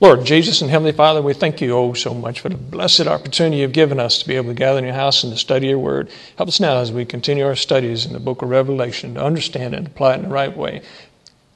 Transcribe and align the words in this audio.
Lord 0.00 0.24
Jesus 0.24 0.62
and 0.62 0.70
Heavenly 0.70 0.92
Father, 0.92 1.20
we 1.20 1.34
thank 1.34 1.60
you 1.60 1.76
oh 1.76 1.92
so 1.92 2.14
much 2.14 2.38
for 2.38 2.48
the 2.48 2.56
blessed 2.56 3.08
opportunity 3.08 3.56
you've 3.58 3.72
given 3.72 3.98
us 3.98 4.18
to 4.18 4.28
be 4.28 4.36
able 4.36 4.50
to 4.50 4.54
gather 4.54 4.78
in 4.78 4.84
your 4.84 4.94
house 4.94 5.24
and 5.24 5.32
to 5.32 5.38
study 5.38 5.66
your 5.66 5.80
word. 5.80 6.08
Help 6.36 6.48
us 6.48 6.60
now 6.60 6.76
as 6.76 6.92
we 6.92 7.04
continue 7.04 7.44
our 7.44 7.56
studies 7.56 8.06
in 8.06 8.12
the 8.12 8.20
book 8.20 8.40
of 8.40 8.48
Revelation 8.48 9.14
to 9.14 9.24
understand 9.24 9.74
and 9.74 9.88
apply 9.88 10.12
it 10.12 10.18
in 10.18 10.22
the 10.22 10.28
right 10.28 10.56
way. 10.56 10.82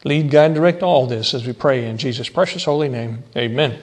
Lead, 0.04 0.32
guide, 0.32 0.46
and 0.46 0.54
direct 0.56 0.82
all 0.82 1.06
this 1.06 1.34
as 1.34 1.46
we 1.46 1.52
pray 1.52 1.86
in 1.86 1.98
Jesus' 1.98 2.28
precious 2.28 2.64
holy 2.64 2.88
name. 2.88 3.22
Amen. 3.36 3.78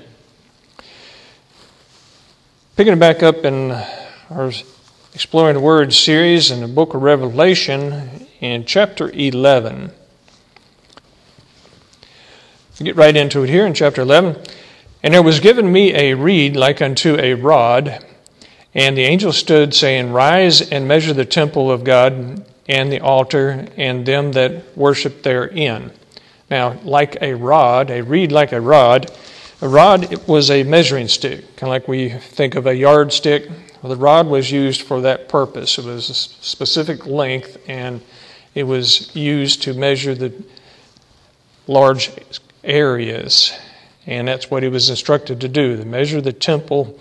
Picking 2.75 2.93
it 2.93 2.99
back 2.99 3.23
up 3.23 3.45
in 3.45 3.71
our 4.29 4.51
Exploring 5.13 5.55
the 5.55 5.61
Word 5.61 5.91
series 5.91 6.51
in 6.51 6.59
the 6.59 6.67
book 6.67 6.93
of 6.93 7.01
Revelation 7.01 8.27
in 8.41 8.65
chapter 8.65 9.09
11. 9.09 9.91
Get 12.81 12.95
right 12.95 13.15
into 13.15 13.43
it 13.43 13.49
here 13.49 13.65
in 13.65 13.73
chapter 13.73 14.01
11. 14.01 14.37
And 15.03 15.13
there 15.13 15.21
was 15.21 15.41
given 15.41 15.69
me 15.69 15.93
a 15.93 16.13
reed 16.13 16.55
like 16.55 16.81
unto 16.81 17.17
a 17.19 17.33
rod, 17.33 18.05
and 18.73 18.95
the 18.95 19.03
angel 19.03 19.33
stood, 19.33 19.73
saying, 19.73 20.13
Rise 20.13 20.61
and 20.71 20.87
measure 20.87 21.13
the 21.13 21.25
temple 21.25 21.69
of 21.71 21.83
God 21.83 22.45
and 22.69 22.91
the 22.91 23.01
altar 23.01 23.67
and 23.75 24.05
them 24.05 24.31
that 24.31 24.77
worship 24.77 25.23
therein. 25.23 25.91
Now, 26.49 26.79
like 26.83 27.17
a 27.21 27.33
rod, 27.33 27.91
a 27.91 28.01
reed 28.01 28.31
like 28.31 28.53
a 28.53 28.61
rod, 28.61 29.11
a 29.61 29.67
rod 29.67 30.25
was 30.25 30.49
a 30.49 30.63
measuring 30.63 31.09
stick, 31.09 31.57
kind 31.57 31.63
of 31.63 31.69
like 31.69 31.87
we 31.89 32.09
think 32.09 32.55
of 32.55 32.65
a 32.65 32.73
yardstick. 32.73 33.49
Well, 33.81 33.89
the 33.89 33.97
rod 33.97 34.27
was 34.27 34.51
used 34.51 34.83
for 34.83 35.01
that 35.01 35.27
purpose. 35.27 35.77
It 35.77 35.83
was 35.83 36.09
a 36.09 36.13
specific 36.13 37.05
length, 37.05 37.57
and 37.67 37.99
it 38.55 38.63
was 38.63 39.13
used 39.13 39.63
to 39.63 39.73
measure 39.73 40.15
the 40.15 40.31
large 41.67 42.11
areas. 42.63 43.57
And 44.05 44.27
that's 44.27 44.49
what 44.49 44.63
he 44.63 44.69
was 44.69 44.89
instructed 44.89 45.41
to 45.41 45.47
do 45.47 45.77
to 45.77 45.85
measure 45.85 46.17
of 46.17 46.23
the 46.23 46.33
temple 46.33 46.99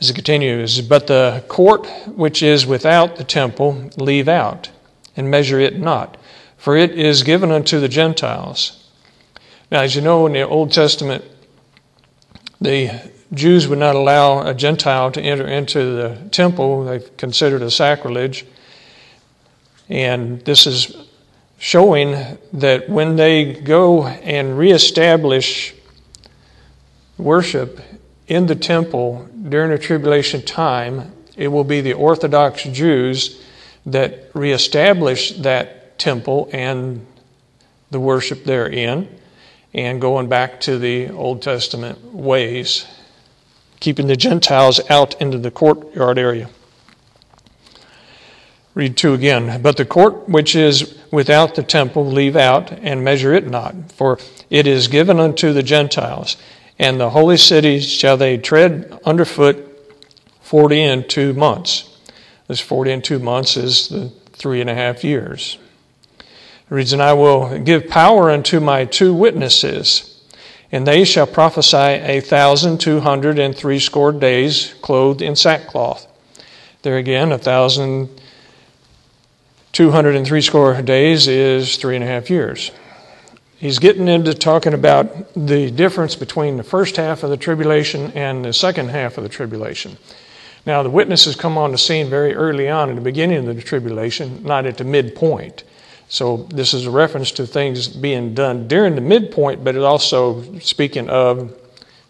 as 0.00 0.10
it 0.10 0.14
continues. 0.14 0.80
But 0.80 1.06
the 1.06 1.44
court 1.48 1.86
which 2.08 2.42
is 2.42 2.66
without 2.66 3.16
the 3.16 3.24
temple, 3.24 3.90
leave 3.96 4.28
out, 4.28 4.70
and 5.16 5.30
measure 5.30 5.60
it 5.60 5.78
not, 5.78 6.16
for 6.56 6.76
it 6.76 6.90
is 6.92 7.22
given 7.22 7.50
unto 7.50 7.80
the 7.80 7.88
Gentiles. 7.88 8.90
Now, 9.70 9.82
as 9.82 9.94
you 9.94 10.02
know, 10.02 10.26
in 10.26 10.32
the 10.32 10.42
Old 10.42 10.72
Testament, 10.72 11.24
the 12.60 13.10
Jews 13.32 13.66
would 13.68 13.78
not 13.78 13.96
allow 13.96 14.46
a 14.46 14.54
Gentile 14.54 15.10
to 15.12 15.20
enter 15.20 15.46
into 15.46 15.78
the 15.78 16.28
temple. 16.30 16.84
They 16.84 17.00
considered 17.16 17.62
a 17.62 17.70
sacrilege. 17.70 18.46
And 19.88 20.40
this 20.42 20.66
is 20.66 21.05
showing 21.58 22.38
that 22.52 22.88
when 22.88 23.16
they 23.16 23.54
go 23.54 24.06
and 24.06 24.58
reestablish 24.58 25.74
worship 27.18 27.80
in 28.26 28.46
the 28.46 28.54
temple 28.54 29.28
during 29.48 29.70
the 29.70 29.78
tribulation 29.78 30.42
time, 30.42 31.12
it 31.36 31.48
will 31.48 31.64
be 31.64 31.80
the 31.80 31.92
Orthodox 31.92 32.64
Jews 32.64 33.42
that 33.86 34.30
reestablish 34.34 35.32
that 35.38 35.98
temple 35.98 36.48
and 36.52 37.06
the 37.90 38.00
worship 38.00 38.44
therein, 38.44 39.08
and 39.72 40.00
going 40.00 40.28
back 40.28 40.60
to 40.60 40.78
the 40.78 41.08
Old 41.10 41.40
Testament 41.40 42.02
ways, 42.12 42.86
keeping 43.80 44.06
the 44.08 44.16
Gentiles 44.16 44.80
out 44.90 45.20
into 45.20 45.38
the 45.38 45.50
courtyard 45.50 46.18
area. 46.18 46.48
Read 48.76 48.94
2 48.98 49.14
again. 49.14 49.62
But 49.62 49.78
the 49.78 49.86
court 49.86 50.28
which 50.28 50.54
is 50.54 50.98
without 51.10 51.54
the 51.54 51.62
temple 51.62 52.04
leave 52.04 52.36
out, 52.36 52.70
and 52.70 53.02
measure 53.02 53.32
it 53.32 53.48
not, 53.48 53.74
for 53.90 54.18
it 54.50 54.66
is 54.66 54.88
given 54.88 55.18
unto 55.18 55.54
the 55.54 55.62
Gentiles. 55.62 56.36
And 56.78 57.00
the 57.00 57.08
holy 57.08 57.38
cities 57.38 57.90
shall 57.90 58.18
they 58.18 58.36
tread 58.36 59.00
underfoot 59.06 59.62
forty 60.42 60.82
and 60.82 61.08
two 61.08 61.32
months. 61.32 61.98
This 62.48 62.60
forty 62.60 62.92
and 62.92 63.02
two 63.02 63.18
months 63.18 63.56
is 63.56 63.88
the 63.88 64.12
three 64.34 64.60
and 64.60 64.68
a 64.68 64.74
half 64.74 65.02
years. 65.02 65.56
It 66.18 66.26
reads, 66.68 66.92
And 66.92 67.02
I 67.02 67.14
will 67.14 67.58
give 67.58 67.88
power 67.88 68.30
unto 68.30 68.60
my 68.60 68.84
two 68.84 69.14
witnesses, 69.14 70.20
and 70.70 70.86
they 70.86 71.04
shall 71.04 71.26
prophesy 71.26 71.76
a 71.78 72.20
thousand 72.20 72.78
two 72.78 73.00
hundred 73.00 73.38
and 73.38 73.56
threescore 73.56 74.12
days, 74.12 74.74
clothed 74.82 75.22
in 75.22 75.34
sackcloth. 75.34 76.06
There 76.82 76.98
again, 76.98 77.32
a 77.32 77.38
thousand 77.38 78.10
203 79.76 80.40
score 80.40 80.80
days 80.80 81.28
is 81.28 81.76
three 81.76 81.96
and 81.96 82.02
a 82.02 82.06
half 82.06 82.30
years. 82.30 82.70
He's 83.58 83.78
getting 83.78 84.08
into 84.08 84.32
talking 84.32 84.72
about 84.72 85.34
the 85.34 85.70
difference 85.70 86.16
between 86.16 86.56
the 86.56 86.62
first 86.62 86.96
half 86.96 87.22
of 87.22 87.28
the 87.28 87.36
tribulation 87.36 88.10
and 88.12 88.42
the 88.42 88.54
second 88.54 88.88
half 88.88 89.18
of 89.18 89.22
the 89.22 89.28
tribulation. 89.28 89.98
Now, 90.64 90.82
the 90.82 90.88
witnesses 90.88 91.36
come 91.36 91.58
on 91.58 91.72
the 91.72 91.78
scene 91.78 92.08
very 92.08 92.34
early 92.34 92.70
on 92.70 92.88
in 92.88 92.94
the 92.94 93.02
beginning 93.02 93.46
of 93.46 93.54
the 93.54 93.60
tribulation, 93.60 94.42
not 94.44 94.64
at 94.64 94.78
the 94.78 94.84
midpoint. 94.84 95.64
So, 96.08 96.48
this 96.48 96.72
is 96.72 96.86
a 96.86 96.90
reference 96.90 97.30
to 97.32 97.46
things 97.46 97.86
being 97.86 98.32
done 98.32 98.68
during 98.68 98.94
the 98.94 99.02
midpoint, 99.02 99.62
but 99.62 99.76
it's 99.76 99.84
also 99.84 100.58
speaking 100.60 101.10
of 101.10 101.54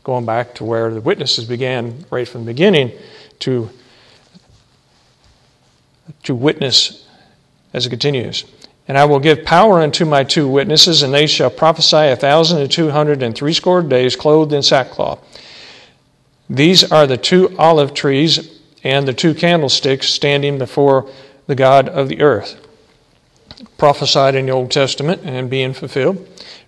going 0.04 0.24
back 0.24 0.54
to 0.54 0.64
where 0.64 0.94
the 0.94 1.00
witnesses 1.00 1.46
began 1.46 2.04
right 2.10 2.28
from 2.28 2.42
the 2.42 2.52
beginning 2.52 2.92
to, 3.40 3.68
to 6.22 6.32
witness 6.32 7.05
as 7.76 7.86
it 7.86 7.90
continues. 7.90 8.44
And 8.88 8.96
I 8.96 9.04
will 9.04 9.18
give 9.20 9.44
power 9.44 9.80
unto 9.82 10.04
my 10.04 10.24
two 10.24 10.48
witnesses, 10.48 11.02
and 11.02 11.12
they 11.12 11.26
shall 11.26 11.50
prophesy 11.50 12.08
a 12.08 12.16
thousand 12.16 12.60
and 12.62 12.70
two 12.70 12.90
hundred 12.90 13.22
and 13.22 13.34
threescore 13.34 13.82
days, 13.82 14.16
clothed 14.16 14.52
in 14.52 14.62
sackcloth. 14.62 15.20
These 16.48 16.90
are 16.90 17.06
the 17.06 17.16
two 17.16 17.54
olive 17.58 17.92
trees 17.92 18.60
and 18.84 19.06
the 19.06 19.12
two 19.12 19.34
candlesticks 19.34 20.08
standing 20.08 20.58
before 20.58 21.10
the 21.46 21.56
God 21.56 21.88
of 21.88 22.08
the 22.08 22.20
earth. 22.20 22.60
Prophesied 23.76 24.34
in 24.36 24.46
the 24.46 24.52
Old 24.52 24.70
Testament 24.70 25.22
and 25.24 25.50
being 25.50 25.74
fulfilled. 25.74 26.16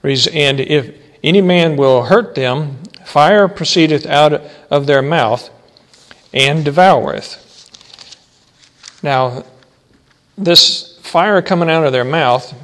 And 0.02 0.60
if 0.60 0.96
any 1.22 1.40
man 1.40 1.76
will 1.76 2.04
hurt 2.04 2.34
them, 2.34 2.82
fire 3.04 3.46
proceedeth 3.48 4.04
out 4.06 4.42
of 4.70 4.86
their 4.86 5.02
mouth 5.02 5.48
and 6.34 6.64
devoureth. 6.64 7.44
Now, 9.02 9.44
this 10.36 10.87
fire 11.08 11.42
coming 11.42 11.70
out 11.70 11.84
of 11.84 11.92
their 11.92 12.04
mouth 12.04 12.54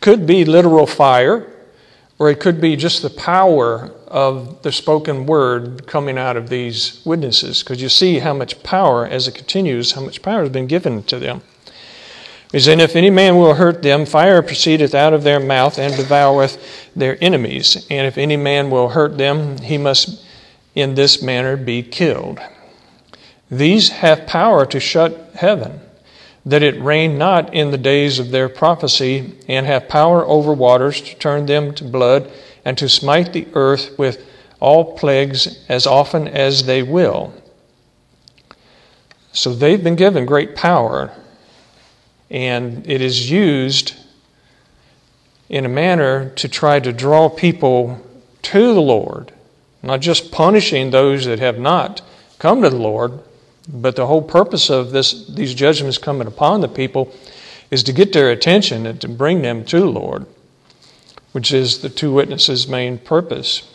could 0.00 0.26
be 0.26 0.44
literal 0.44 0.86
fire, 0.86 1.48
or 2.18 2.30
it 2.30 2.40
could 2.40 2.60
be 2.60 2.76
just 2.76 3.02
the 3.02 3.10
power 3.10 3.90
of 4.08 4.62
the 4.62 4.72
spoken 4.72 5.26
word 5.26 5.86
coming 5.86 6.18
out 6.18 6.36
of 6.36 6.48
these 6.48 7.00
witnesses, 7.04 7.62
because 7.62 7.80
you 7.80 7.88
see 7.88 8.18
how 8.18 8.34
much 8.34 8.62
power, 8.62 9.06
as 9.06 9.28
it 9.28 9.34
continues, 9.34 9.92
how 9.92 10.00
much 10.00 10.22
power 10.22 10.40
has 10.40 10.50
been 10.50 10.66
given 10.66 11.02
to 11.04 11.18
them. 11.18 11.42
He 12.52 12.70
And 12.70 12.82
if 12.82 12.96
any 12.96 13.08
man 13.08 13.36
will 13.36 13.54
hurt 13.54 13.82
them, 13.82 14.04
fire 14.04 14.42
proceedeth 14.42 14.94
out 14.94 15.14
of 15.14 15.22
their 15.22 15.40
mouth 15.40 15.78
and 15.78 15.94
devoureth 15.94 16.58
their 16.94 17.16
enemies. 17.22 17.86
And 17.90 18.06
if 18.06 18.18
any 18.18 18.36
man 18.36 18.70
will 18.70 18.90
hurt 18.90 19.16
them, 19.16 19.56
he 19.58 19.78
must 19.78 20.22
in 20.74 20.94
this 20.94 21.22
manner 21.22 21.56
be 21.56 21.82
killed. 21.82 22.40
These 23.50 23.88
have 23.90 24.26
power 24.26 24.66
to 24.66 24.80
shut 24.80 25.30
heaven 25.34 25.80
that 26.44 26.62
it 26.62 26.80
rain 26.82 27.18
not 27.18 27.54
in 27.54 27.70
the 27.70 27.78
days 27.78 28.18
of 28.18 28.30
their 28.30 28.48
prophecy, 28.48 29.32
and 29.48 29.66
have 29.66 29.88
power 29.88 30.24
over 30.26 30.52
waters 30.52 31.00
to 31.00 31.14
turn 31.16 31.46
them 31.46 31.72
to 31.74 31.84
blood, 31.84 32.30
and 32.64 32.76
to 32.78 32.88
smite 32.88 33.32
the 33.32 33.46
earth 33.54 33.96
with 33.98 34.24
all 34.60 34.96
plagues 34.96 35.64
as 35.68 35.86
often 35.86 36.28
as 36.28 36.64
they 36.64 36.82
will. 36.82 37.32
So 39.32 39.54
they've 39.54 39.82
been 39.82 39.96
given 39.96 40.26
great 40.26 40.54
power, 40.54 41.12
and 42.30 42.88
it 42.88 43.00
is 43.00 43.30
used 43.30 43.94
in 45.48 45.64
a 45.64 45.68
manner 45.68 46.30
to 46.30 46.48
try 46.48 46.80
to 46.80 46.92
draw 46.92 47.28
people 47.28 48.00
to 48.42 48.74
the 48.74 48.80
Lord, 48.80 49.32
not 49.82 50.00
just 50.00 50.32
punishing 50.32 50.90
those 50.90 51.24
that 51.24 51.38
have 51.38 51.58
not 51.58 52.02
come 52.38 52.62
to 52.62 52.70
the 52.70 52.76
Lord, 52.76 53.20
but 53.68 53.96
the 53.96 54.06
whole 54.06 54.22
purpose 54.22 54.70
of 54.70 54.90
this, 54.90 55.26
these 55.26 55.54
judgments 55.54 55.98
coming 55.98 56.26
upon 56.26 56.60
the 56.60 56.68
people 56.68 57.12
is 57.70 57.82
to 57.84 57.92
get 57.92 58.12
their 58.12 58.30
attention 58.30 58.86
and 58.86 59.00
to 59.00 59.08
bring 59.08 59.42
them 59.42 59.64
to 59.64 59.80
the 59.80 59.86
Lord, 59.86 60.26
which 61.32 61.52
is 61.52 61.78
the 61.78 61.88
two 61.88 62.12
witnesses' 62.12 62.68
main 62.68 62.98
purpose. 62.98 63.68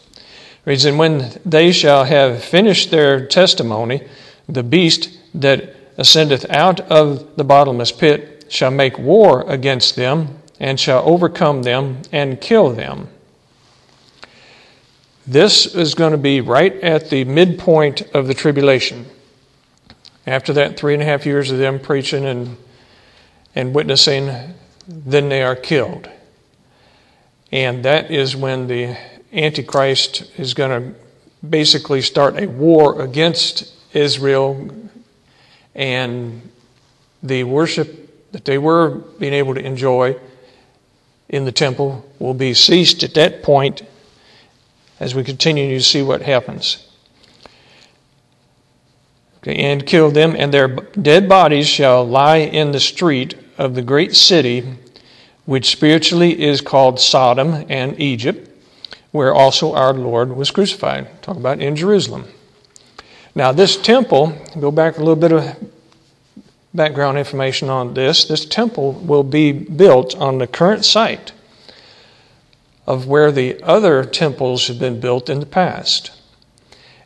reads, 0.66 0.86
And 0.86 1.00
when 1.00 1.40
they 1.46 1.72
shall 1.72 2.04
have 2.04 2.44
finished 2.44 2.92
their 2.92 3.26
testimony, 3.26 4.02
the 4.48 4.64
beast 4.64 5.18
that 5.34 5.76
ascendeth 5.98 6.50
out 6.50 6.80
of 6.80 7.36
the 7.38 7.44
bottomless 7.44 7.92
pit 7.92 8.46
shall 8.50 8.72
make 8.72 9.00
war 9.00 9.44
against 9.50 9.96
them, 9.96 10.40
and 10.60 10.80
shall 10.80 11.04
overcome 11.08 11.64
them 11.64 12.02
and 12.12 12.42
kill 12.42 12.72
them. 12.72 13.08
This 15.26 15.66
is 15.76 15.94
going 15.94 16.14
to 16.14 16.18
be 16.18 16.42
right 16.42 16.74
at 16.82 17.10
the 17.10 17.26
midpoint 17.26 18.02
of 18.14 18.28
the 18.28 18.34
tribulation. 18.34 19.06
After 20.28 20.52
that 20.54 20.78
three 20.78 20.94
and 20.94 21.02
a 21.02 21.06
half 21.06 21.26
years 21.26 21.52
of 21.52 21.58
them 21.58 21.80
preaching 21.80 22.26
and, 22.26 22.58
and 23.56 23.74
witnessing, 23.74 24.30
then 24.86 25.30
they 25.30 25.42
are 25.42 25.56
killed. 25.56 26.10
And 27.52 27.86
that 27.86 28.12
is 28.12 28.36
when 28.36 28.68
the 28.68 28.98
Antichrist 29.32 30.30
is 30.38 30.54
going 30.54 30.94
to 30.94 31.00
basically 31.48 32.02
start 32.02 32.38
a 32.38 32.46
war 32.46 33.02
against 33.02 33.74
Israel 33.94 34.70
and 35.74 36.50
the 37.24 37.46
worship 37.46 38.32
that 38.34 38.44
they 38.44 38.58
were 38.58 38.90
being 38.90 39.34
able 39.34 39.54
to 39.54 39.66
enjoy 39.66 40.20
in 41.30 41.46
the 41.46 41.52
temple 41.54 42.06
will 42.20 42.34
be 42.34 42.54
ceased 42.54 43.02
at 43.04 43.14
that 43.14 43.44
point 43.44 43.82
as 45.00 45.16
we 45.16 45.24
continue 45.24 45.78
to 45.78 45.84
see 45.84 46.02
what 46.02 46.22
happens. 46.22 46.87
Okay, 49.38 49.56
and 49.56 49.86
kill 49.86 50.12
them, 50.12 50.36
and 50.38 50.54
their 50.54 50.68
dead 50.68 51.30
bodies 51.30 51.68
shall 51.68 52.06
lie 52.06 52.38
in 52.38 52.72
the 52.72 52.80
street 52.80 53.36
of 53.58 53.76
the 53.76 53.82
great 53.82 54.16
city, 54.16 54.64
which 55.46 55.70
spiritually 55.70 56.42
is 56.42 56.62
called 56.62 57.00
Sodom 57.00 57.66
and 57.70 58.00
Egypt, 58.00 58.50
where 59.12 59.34
also 59.34 59.74
our 59.74 59.94
Lord 59.94 60.36
was 60.36 60.52
crucified. 60.52 61.22
Talk 61.22 61.38
about 61.38 61.62
in 61.62 61.76
Jerusalem. 61.76 62.26
Now, 63.36 63.52
this 63.52 63.78
temple, 63.78 64.34
go 64.60 64.72
back 64.72 64.98
a 64.98 65.00
little 65.00 65.16
bit 65.16 65.32
of 65.32 65.56
background 66.74 67.18
information 67.18 67.70
on 67.70 67.94
this. 67.94 68.26
This 68.26 68.46
temple 68.46 68.94
will 68.94 69.24
be 69.24 69.52
built 69.52 70.16
on 70.16 70.40
the 70.40 70.48
current 70.48 70.86
site 70.86 71.32
of 72.86 73.08
where 73.08 73.32
the 73.32 73.62
other 73.64 74.06
temples 74.06 74.68
have 74.68 74.80
been 74.80 75.00
built 75.00 75.30
in 75.30 75.40
the 75.40 75.46
past. 75.46 76.12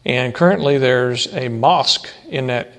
And 0.06 0.33
currently, 0.33 0.77
there's 0.77 1.31
a 1.33 1.48
mosque 1.48 2.07
in 2.27 2.48
that 2.48 2.71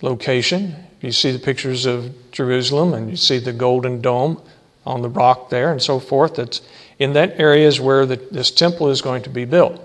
location. 0.00 0.76
You 1.00 1.12
see 1.12 1.32
the 1.32 1.38
pictures 1.38 1.86
of 1.86 2.14
Jerusalem 2.30 2.94
and 2.94 3.10
you 3.10 3.16
see 3.16 3.38
the 3.38 3.52
golden 3.52 4.00
dome 4.00 4.40
on 4.86 5.02
the 5.02 5.08
rock 5.08 5.50
there 5.50 5.72
and 5.72 5.82
so 5.82 5.98
forth. 5.98 6.36
That's 6.36 6.60
in 6.98 7.12
that 7.14 7.38
area 7.38 7.66
is 7.66 7.80
where 7.80 8.06
the, 8.06 8.16
this 8.16 8.50
temple 8.50 8.88
is 8.88 9.02
going 9.02 9.22
to 9.24 9.30
be 9.30 9.44
built. 9.44 9.80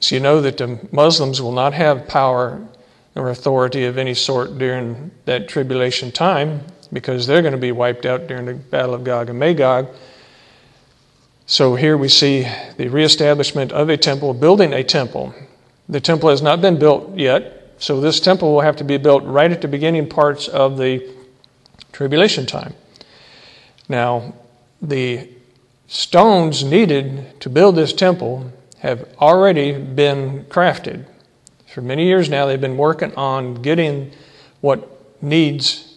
So 0.00 0.14
you 0.14 0.20
know 0.20 0.40
that 0.40 0.56
the 0.56 0.88
Muslims 0.90 1.42
will 1.42 1.52
not 1.52 1.74
have 1.74 2.08
power 2.08 2.66
or 3.14 3.28
authority 3.28 3.84
of 3.84 3.98
any 3.98 4.14
sort 4.14 4.58
during 4.58 5.10
that 5.26 5.48
tribulation 5.48 6.10
time 6.10 6.62
because 6.92 7.26
they're 7.26 7.42
going 7.42 7.52
to 7.52 7.58
be 7.58 7.72
wiped 7.72 8.06
out 8.06 8.26
during 8.26 8.46
the 8.46 8.54
Battle 8.54 8.94
of 8.94 9.04
Gog 9.04 9.28
and 9.28 9.38
Magog. 9.38 9.88
So 11.46 11.74
here 11.74 11.96
we 11.96 12.08
see 12.08 12.46
the 12.76 12.88
reestablishment 12.88 13.72
of 13.72 13.88
a 13.88 13.96
temple, 13.96 14.34
building 14.34 14.72
a 14.72 14.84
temple. 14.84 15.34
The 15.90 16.00
temple 16.00 16.30
has 16.30 16.40
not 16.40 16.60
been 16.60 16.78
built 16.78 17.16
yet, 17.16 17.74
so 17.78 18.00
this 18.00 18.20
temple 18.20 18.54
will 18.54 18.60
have 18.60 18.76
to 18.76 18.84
be 18.84 18.96
built 18.96 19.24
right 19.24 19.50
at 19.50 19.60
the 19.60 19.66
beginning 19.66 20.08
parts 20.08 20.46
of 20.46 20.78
the 20.78 21.04
tribulation 21.90 22.46
time. 22.46 22.74
Now, 23.88 24.34
the 24.80 25.28
stones 25.88 26.62
needed 26.62 27.40
to 27.40 27.50
build 27.50 27.74
this 27.74 27.92
temple 27.92 28.52
have 28.78 29.08
already 29.18 29.72
been 29.72 30.44
crafted. 30.44 31.06
For 31.66 31.80
many 31.80 32.06
years 32.06 32.30
now, 32.30 32.46
they've 32.46 32.60
been 32.60 32.76
working 32.76 33.12
on 33.16 33.54
getting 33.54 34.12
what 34.60 34.88
needs 35.20 35.96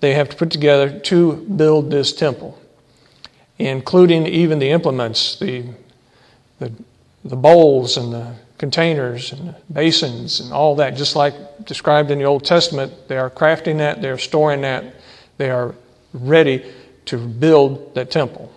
they 0.00 0.14
have 0.14 0.28
to 0.30 0.36
put 0.36 0.50
together 0.50 0.98
to 0.98 1.34
build 1.34 1.92
this 1.92 2.12
temple, 2.12 2.58
including 3.58 4.26
even 4.26 4.58
the 4.58 4.70
implements, 4.70 5.38
the, 5.38 5.66
the, 6.58 6.72
the 7.24 7.36
bowls 7.36 7.96
and 7.96 8.12
the 8.12 8.34
containers 8.62 9.32
and 9.32 9.56
basins 9.72 10.38
and 10.38 10.52
all 10.52 10.76
that, 10.76 10.94
just 10.94 11.16
like 11.16 11.34
described 11.66 12.12
in 12.12 12.18
the 12.20 12.24
Old 12.24 12.44
Testament. 12.44 12.92
They 13.08 13.18
are 13.18 13.28
crafting 13.28 13.78
that, 13.78 14.00
they 14.00 14.08
are 14.08 14.16
storing 14.16 14.60
that, 14.60 14.84
they 15.36 15.50
are 15.50 15.74
ready 16.14 16.64
to 17.06 17.18
build 17.18 17.92
that 17.96 18.12
temple. 18.12 18.52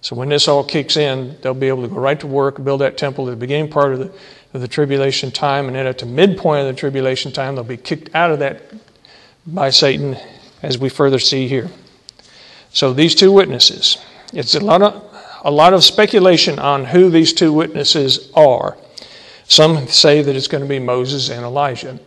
So 0.00 0.16
when 0.16 0.30
this 0.30 0.48
all 0.48 0.64
kicks 0.64 0.96
in, 0.96 1.36
they'll 1.42 1.52
be 1.52 1.68
able 1.68 1.82
to 1.82 1.88
go 1.88 1.96
right 1.96 2.18
to 2.20 2.26
work, 2.26 2.64
build 2.64 2.80
that 2.80 2.96
temple 2.96 3.28
at 3.28 3.32
the 3.32 3.36
beginning 3.36 3.70
part 3.70 3.92
of 3.92 3.98
the, 3.98 4.10
of 4.54 4.62
the 4.62 4.66
tribulation 4.66 5.30
time, 5.30 5.66
and 5.66 5.76
then 5.76 5.86
at 5.86 5.98
the 5.98 6.06
midpoint 6.06 6.66
of 6.66 6.74
the 6.74 6.80
tribulation 6.80 7.30
time, 7.30 7.54
they'll 7.54 7.64
be 7.64 7.76
kicked 7.76 8.14
out 8.14 8.30
of 8.30 8.38
that 8.38 8.62
by 9.46 9.68
Satan, 9.68 10.16
as 10.62 10.78
we 10.78 10.88
further 10.88 11.18
see 11.18 11.46
here. 11.46 11.68
So 12.70 12.94
these 12.94 13.14
two 13.14 13.30
witnesses, 13.30 13.98
it's 14.32 14.54
a 14.54 14.60
lot 14.60 14.80
of 14.80 15.10
a 15.44 15.50
lot 15.50 15.74
of 15.74 15.82
speculation 15.82 16.58
on 16.58 16.84
who 16.84 17.10
these 17.10 17.32
two 17.32 17.52
witnesses 17.52 18.30
are. 18.34 18.78
Some 19.48 19.86
say 19.88 20.22
that 20.22 20.34
it's 20.34 20.48
going 20.48 20.62
to 20.62 20.68
be 20.68 20.78
Moses 20.78 21.28
and 21.30 21.44
Elijah 21.44 21.98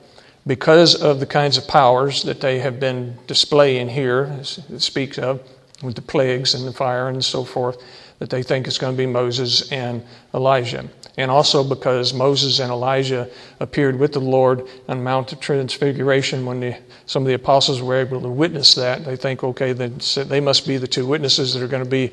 because 0.48 1.02
of 1.02 1.20
the 1.20 1.26
kinds 1.26 1.58
of 1.58 1.68
powers 1.68 2.24
that 2.24 2.40
they 2.40 2.60
have 2.60 2.80
been 2.80 3.18
displaying 3.28 3.90
here, 3.90 4.38
it 4.70 4.82
speaks 4.82 5.18
of 5.18 5.42
with 5.82 5.96
the 5.96 6.02
plagues 6.02 6.54
and 6.54 6.68
the 6.68 6.72
fire 6.72 7.10
and 7.10 7.24
so 7.24 7.44
forth, 7.44 7.82
that 8.20 8.30
they 8.30 8.44
think 8.44 8.68
it's 8.68 8.78
going 8.78 8.94
to 8.94 8.98
be 8.98 9.08
Moses 9.08 9.72
and 9.72 10.04
Elijah. 10.34 10.88
And 11.18 11.32
also 11.32 11.64
because 11.64 12.14
Moses 12.14 12.60
and 12.60 12.72
Elijah 12.72 13.30
appeared 13.60 13.98
with 13.98 14.14
the 14.14 14.22
Lord 14.22 14.68
on 14.88 15.04
Mount 15.04 15.34
of 15.34 15.40
Transfiguration 15.40 16.46
when 16.46 16.60
the, 16.60 16.78
some 17.06 17.24
of 17.24 17.28
the 17.28 17.34
apostles 17.34 17.82
were 17.82 17.96
able 17.96 18.22
to 18.22 18.30
witness 18.30 18.76
that. 18.76 19.04
They 19.04 19.16
think, 19.16 19.44
okay, 19.44 19.74
then 19.74 20.00
they 20.28 20.40
must 20.40 20.68
be 20.68 20.78
the 20.78 20.88
two 20.88 21.06
witnesses 21.06 21.54
that 21.54 21.64
are 21.64 21.68
going 21.68 21.84
to 21.84 21.90
be 21.90 22.12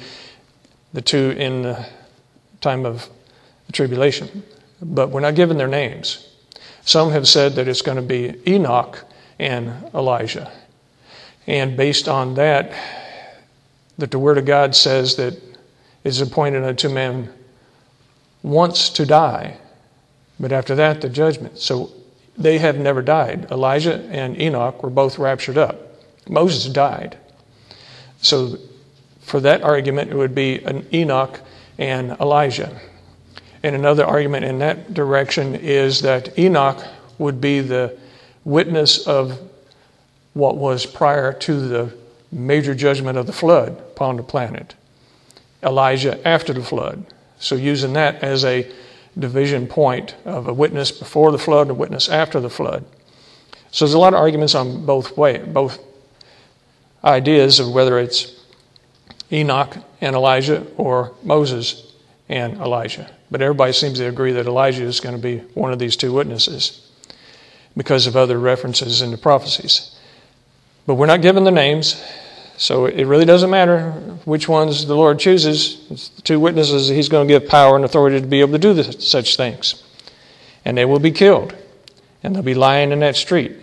the 0.92 1.02
two 1.02 1.34
in 1.36 1.62
the 1.62 1.86
time 2.60 2.86
of 2.86 3.08
the 3.66 3.72
tribulation. 3.72 4.42
But 4.82 5.10
we're 5.10 5.20
not 5.20 5.36
given 5.36 5.56
their 5.56 5.68
names. 5.68 6.28
Some 6.84 7.12
have 7.12 7.28
said 7.28 7.54
that 7.54 7.68
it's 7.68 7.82
going 7.82 7.96
to 7.96 8.02
be 8.02 8.34
Enoch 8.46 9.04
and 9.38 9.72
Elijah. 9.94 10.50
And 11.46 11.76
based 11.76 12.08
on 12.08 12.34
that, 12.34 12.72
that 13.98 14.10
the 14.10 14.18
Word 14.18 14.38
of 14.38 14.44
God 14.44 14.74
says 14.74 15.16
that 15.16 15.34
it 15.34 15.58
is 16.04 16.20
appointed 16.20 16.64
unto 16.64 16.88
man 16.88 17.32
once 18.42 18.90
to 18.90 19.06
die, 19.06 19.56
but 20.40 20.50
after 20.50 20.74
that, 20.74 21.00
the 21.00 21.08
judgment. 21.08 21.58
So 21.58 21.92
they 22.36 22.58
have 22.58 22.78
never 22.78 23.02
died. 23.02 23.46
Elijah 23.50 24.00
and 24.10 24.40
Enoch 24.40 24.82
were 24.82 24.90
both 24.90 25.18
raptured 25.18 25.58
up. 25.58 25.80
Moses 26.28 26.72
died. 26.72 27.16
So 28.20 28.58
for 29.20 29.38
that 29.40 29.62
argument, 29.62 30.10
it 30.10 30.16
would 30.16 30.34
be 30.34 30.64
an 30.64 30.86
Enoch 30.92 31.40
and 31.78 32.12
Elijah. 32.20 32.80
And 33.62 33.76
another 33.76 34.04
argument 34.04 34.44
in 34.44 34.58
that 34.58 34.92
direction 34.92 35.54
is 35.54 36.00
that 36.02 36.38
Enoch 36.38 36.84
would 37.18 37.40
be 37.40 37.60
the 37.60 37.96
witness 38.44 39.06
of 39.06 39.38
what 40.34 40.56
was 40.56 40.86
prior 40.86 41.32
to 41.32 41.68
the 41.68 41.94
major 42.32 42.74
judgment 42.74 43.18
of 43.18 43.26
the 43.26 43.32
flood 43.32 43.78
upon 43.78 44.16
the 44.16 44.22
planet. 44.22 44.74
Elijah 45.62 46.26
after 46.26 46.52
the 46.52 46.62
flood. 46.62 47.04
So, 47.38 47.54
using 47.54 47.92
that 47.92 48.22
as 48.22 48.44
a 48.44 48.70
division 49.18 49.66
point 49.66 50.14
of 50.24 50.48
a 50.48 50.54
witness 50.54 50.90
before 50.90 51.30
the 51.30 51.38
flood 51.38 51.62
and 51.62 51.72
a 51.72 51.74
witness 51.74 52.08
after 52.08 52.40
the 52.40 52.50
flood. 52.50 52.84
So, 53.70 53.84
there's 53.84 53.94
a 53.94 53.98
lot 53.98 54.14
of 54.14 54.20
arguments 54.20 54.54
on 54.54 54.84
both 54.86 55.16
way, 55.16 55.38
both 55.38 55.78
ideas 57.04 57.60
of 57.60 57.72
whether 57.72 57.98
it's 57.98 58.40
Enoch 59.30 59.76
and 60.00 60.16
Elijah 60.16 60.66
or 60.76 61.14
Moses 61.22 61.92
and 62.28 62.54
Elijah. 62.58 63.10
But 63.32 63.40
everybody 63.40 63.72
seems 63.72 63.98
to 63.98 64.06
agree 64.06 64.32
that 64.32 64.46
Elijah 64.46 64.84
is 64.84 65.00
going 65.00 65.16
to 65.16 65.20
be 65.20 65.38
one 65.54 65.72
of 65.72 65.78
these 65.78 65.96
two 65.96 66.12
witnesses 66.12 66.86
because 67.74 68.06
of 68.06 68.14
other 68.14 68.38
references 68.38 69.00
in 69.00 69.10
the 69.10 69.16
prophecies. 69.16 69.98
But 70.86 70.96
we're 70.96 71.06
not 71.06 71.22
given 71.22 71.44
the 71.44 71.50
names, 71.50 72.04
so 72.58 72.84
it 72.84 73.04
really 73.04 73.24
doesn't 73.24 73.48
matter 73.48 73.92
which 74.26 74.50
ones 74.50 74.84
the 74.84 74.94
Lord 74.94 75.18
chooses. 75.18 75.82
It's 75.90 76.08
the 76.10 76.20
two 76.20 76.38
witnesses 76.38 76.88
He's 76.88 77.08
going 77.08 77.26
to 77.26 77.32
give 77.32 77.48
power 77.48 77.74
and 77.74 77.86
authority 77.86 78.20
to 78.20 78.26
be 78.26 78.40
able 78.40 78.52
to 78.52 78.58
do 78.58 78.74
this, 78.74 79.08
such 79.08 79.38
things. 79.38 79.82
And 80.66 80.76
they 80.76 80.84
will 80.84 80.98
be 80.98 81.10
killed, 81.10 81.56
and 82.22 82.36
they'll 82.36 82.42
be 82.42 82.52
lying 82.52 82.92
in 82.92 83.00
that 83.00 83.16
street. 83.16 83.56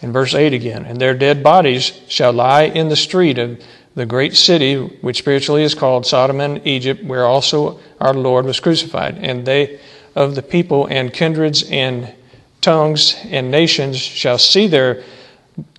In 0.00 0.10
verse 0.10 0.34
8 0.34 0.54
again, 0.54 0.86
and 0.86 0.98
their 0.98 1.12
dead 1.12 1.42
bodies 1.42 2.00
shall 2.08 2.32
lie 2.32 2.62
in 2.62 2.88
the 2.88 2.96
street 2.96 3.38
of 3.38 3.62
the 3.94 4.06
great 4.06 4.34
city, 4.34 4.76
which 4.76 5.18
spiritually 5.18 5.62
is 5.62 5.74
called 5.74 6.06
Sodom 6.06 6.40
and 6.40 6.66
Egypt, 6.66 7.04
where 7.04 7.26
also 7.26 7.78
our 8.00 8.14
Lord 8.14 8.46
was 8.46 8.60
crucified. 8.60 9.18
And 9.18 9.44
they 9.44 9.80
of 10.14 10.34
the 10.34 10.42
people 10.42 10.86
and 10.86 11.12
kindreds 11.12 11.62
and 11.70 12.12
tongues 12.60 13.16
and 13.24 13.50
nations 13.50 13.98
shall 13.98 14.38
see 14.38 14.66
their 14.66 15.02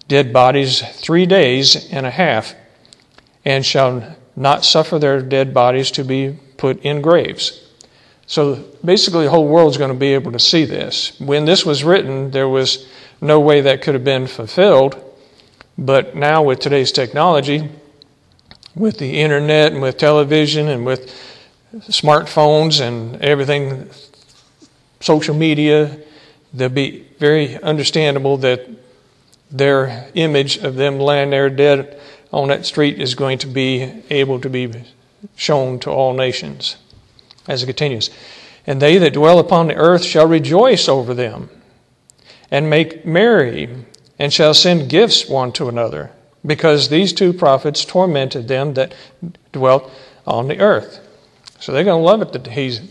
dead 0.07 0.33
bodies 0.33 0.81
three 0.99 1.25
days 1.25 1.91
and 1.91 2.05
a 2.05 2.11
half, 2.11 2.55
and 3.45 3.65
shall 3.65 4.15
not 4.35 4.65
suffer 4.65 4.99
their 4.99 5.21
dead 5.21 5.53
bodies 5.53 5.91
to 5.91 6.03
be 6.03 6.37
put 6.57 6.81
in 6.81 7.01
graves. 7.01 7.59
So 8.25 8.63
basically, 8.83 9.25
the 9.25 9.31
whole 9.31 9.47
world 9.47 9.71
is 9.71 9.77
going 9.77 9.91
to 9.91 9.97
be 9.97 10.13
able 10.13 10.31
to 10.31 10.39
see 10.39 10.65
this. 10.65 11.19
When 11.19 11.45
this 11.45 11.65
was 11.65 11.83
written, 11.83 12.31
there 12.31 12.47
was 12.47 12.87
no 13.21 13.39
way 13.39 13.61
that 13.61 13.81
could 13.81 13.93
have 13.93 14.03
been 14.03 14.27
fulfilled. 14.27 15.01
But 15.77 16.15
now, 16.15 16.43
with 16.43 16.59
today's 16.59 16.91
technology, 16.91 17.69
with 18.75 18.97
the 18.97 19.19
internet 19.19 19.71
and 19.71 19.81
with 19.81 19.97
television 19.97 20.67
and 20.67 20.85
with 20.85 21.13
smartphones 21.89 22.81
and 22.81 23.21
everything, 23.21 23.89
social 24.99 25.35
media, 25.35 25.97
they'll 26.53 26.69
be 26.69 27.05
very 27.19 27.61
understandable 27.61 28.37
that 28.37 28.69
their 29.51 30.09
image 30.15 30.57
of 30.57 30.75
them 30.75 30.99
laying 30.99 31.29
there 31.29 31.49
dead 31.49 31.99
on 32.31 32.47
that 32.47 32.65
street 32.65 32.99
is 32.99 33.15
going 33.15 33.37
to 33.37 33.47
be 33.47 34.03
able 34.09 34.39
to 34.39 34.49
be 34.49 34.71
shown 35.35 35.79
to 35.79 35.91
all 35.91 36.13
nations. 36.13 36.77
As 37.47 37.61
it 37.61 37.65
continues, 37.65 38.09
and 38.65 38.81
they 38.81 38.97
that 38.97 39.13
dwell 39.13 39.37
upon 39.37 39.67
the 39.67 39.75
earth 39.75 40.03
shall 40.03 40.25
rejoice 40.25 40.87
over 40.87 41.13
them, 41.13 41.49
and 42.49 42.69
make 42.69 43.05
merry, 43.05 43.85
and 44.17 44.31
shall 44.31 44.53
send 44.53 44.89
gifts 44.89 45.27
one 45.27 45.51
to 45.51 45.67
another, 45.67 46.11
because 46.45 46.89
these 46.89 47.13
two 47.13 47.33
prophets 47.33 47.85
tormented 47.85 48.47
them 48.47 48.73
that 48.73 48.93
dwelt 49.51 49.91
on 50.25 50.47
the 50.47 50.59
earth. 50.59 50.99
So 51.59 51.71
they're 51.71 51.83
going 51.83 52.01
to 52.01 52.05
love 52.05 52.21
it 52.21 52.33
that 52.33 52.47
he's 52.47 52.81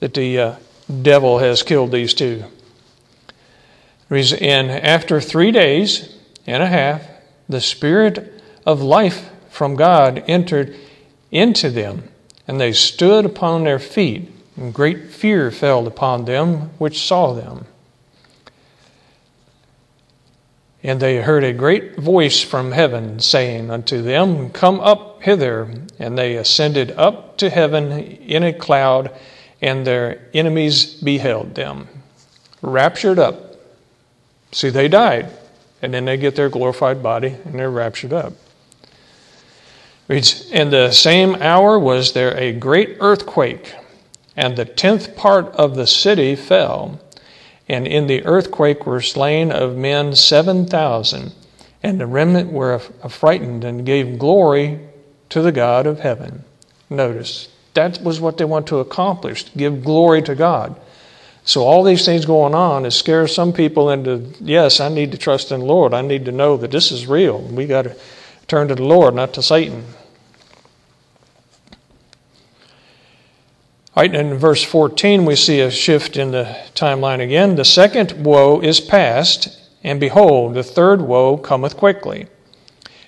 that 0.00 0.14
the 0.14 0.38
uh, 0.38 0.54
devil 1.02 1.38
has 1.38 1.62
killed 1.62 1.92
these 1.92 2.14
two. 2.14 2.44
And 4.10 4.70
after 4.70 5.20
three 5.20 5.52
days 5.52 6.16
and 6.46 6.62
a 6.62 6.66
half, 6.66 7.02
the 7.48 7.60
spirit 7.60 8.42
of 8.66 8.82
life 8.82 9.30
from 9.50 9.76
God 9.76 10.24
entered 10.26 10.74
into 11.30 11.70
them, 11.70 12.04
and 12.48 12.60
they 12.60 12.72
stood 12.72 13.24
upon 13.24 13.64
their 13.64 13.78
feet, 13.78 14.32
and 14.56 14.74
great 14.74 15.10
fear 15.10 15.50
fell 15.50 15.86
upon 15.86 16.24
them 16.24 16.70
which 16.78 17.06
saw 17.06 17.32
them. 17.32 17.66
And 20.82 21.00
they 21.00 21.16
heard 21.16 21.44
a 21.44 21.52
great 21.52 21.96
voice 21.96 22.40
from 22.40 22.72
heaven 22.72 23.20
saying 23.20 23.70
unto 23.70 24.02
them, 24.02 24.50
Come 24.50 24.80
up 24.80 25.22
hither. 25.22 25.68
And 25.98 26.16
they 26.16 26.36
ascended 26.36 26.92
up 26.92 27.36
to 27.38 27.50
heaven 27.50 27.92
in 27.92 28.42
a 28.42 28.52
cloud, 28.52 29.12
and 29.60 29.86
their 29.86 30.20
enemies 30.32 30.86
beheld 30.86 31.54
them. 31.54 31.88
Raptured 32.62 33.18
up. 33.18 33.56
See, 34.52 34.70
they 34.70 34.88
died, 34.88 35.28
and 35.82 35.92
then 35.94 36.06
they 36.06 36.16
get 36.16 36.34
their 36.34 36.48
glorified 36.48 37.02
body, 37.02 37.36
and 37.44 37.58
they're 37.58 37.70
raptured 37.70 38.12
up. 38.12 38.32
Reads, 40.08 40.50
In 40.50 40.70
the 40.70 40.90
same 40.90 41.36
hour 41.36 41.78
was 41.78 42.14
there 42.14 42.36
a 42.36 42.52
great 42.52 42.96
earthquake, 43.00 43.74
and 44.36 44.56
the 44.56 44.64
tenth 44.64 45.14
part 45.14 45.46
of 45.54 45.76
the 45.76 45.86
city 45.86 46.34
fell. 46.34 46.98
And 47.70 47.86
in 47.86 48.08
the 48.08 48.26
earthquake 48.26 48.84
were 48.84 49.00
slain 49.00 49.52
of 49.52 49.76
men 49.76 50.16
seven 50.16 50.66
thousand, 50.66 51.32
and 51.84 52.00
the 52.00 52.06
remnant 52.06 52.50
were 52.50 52.82
affrighted 53.04 53.62
and 53.62 53.86
gave 53.86 54.18
glory 54.18 54.80
to 55.28 55.40
the 55.40 55.52
God 55.52 55.86
of 55.86 56.00
heaven. 56.00 56.42
Notice, 56.90 57.48
that 57.74 58.02
was 58.02 58.18
what 58.18 58.38
they 58.38 58.44
want 58.44 58.66
to 58.66 58.80
accomplish, 58.80 59.44
give 59.56 59.84
glory 59.84 60.20
to 60.22 60.34
God. 60.34 60.74
So 61.44 61.62
all 61.62 61.84
these 61.84 62.04
things 62.04 62.26
going 62.26 62.56
on 62.56 62.84
is 62.84 62.96
scare 62.96 63.28
some 63.28 63.52
people 63.52 63.90
into, 63.90 64.34
yes, 64.40 64.80
I 64.80 64.88
need 64.88 65.12
to 65.12 65.18
trust 65.18 65.52
in 65.52 65.60
the 65.60 65.66
Lord. 65.66 65.94
I 65.94 66.02
need 66.02 66.24
to 66.24 66.32
know 66.32 66.56
that 66.56 66.72
this 66.72 66.90
is 66.90 67.06
real. 67.06 67.40
We 67.40 67.66
got 67.66 67.82
to 67.82 67.96
turn 68.48 68.66
to 68.66 68.74
the 68.74 68.82
Lord, 68.82 69.14
not 69.14 69.32
to 69.34 69.42
Satan. 69.42 69.84
Right, 73.96 74.14
in 74.14 74.38
verse 74.38 74.62
14, 74.62 75.24
we 75.24 75.34
see 75.34 75.60
a 75.60 75.70
shift 75.70 76.16
in 76.16 76.30
the 76.30 76.56
timeline 76.74 77.20
again. 77.20 77.56
The 77.56 77.64
second 77.64 78.24
woe 78.24 78.60
is 78.60 78.80
past, 78.80 79.58
and 79.82 79.98
behold, 79.98 80.54
the 80.54 80.62
third 80.62 81.02
woe 81.02 81.36
cometh 81.36 81.76
quickly. 81.76 82.28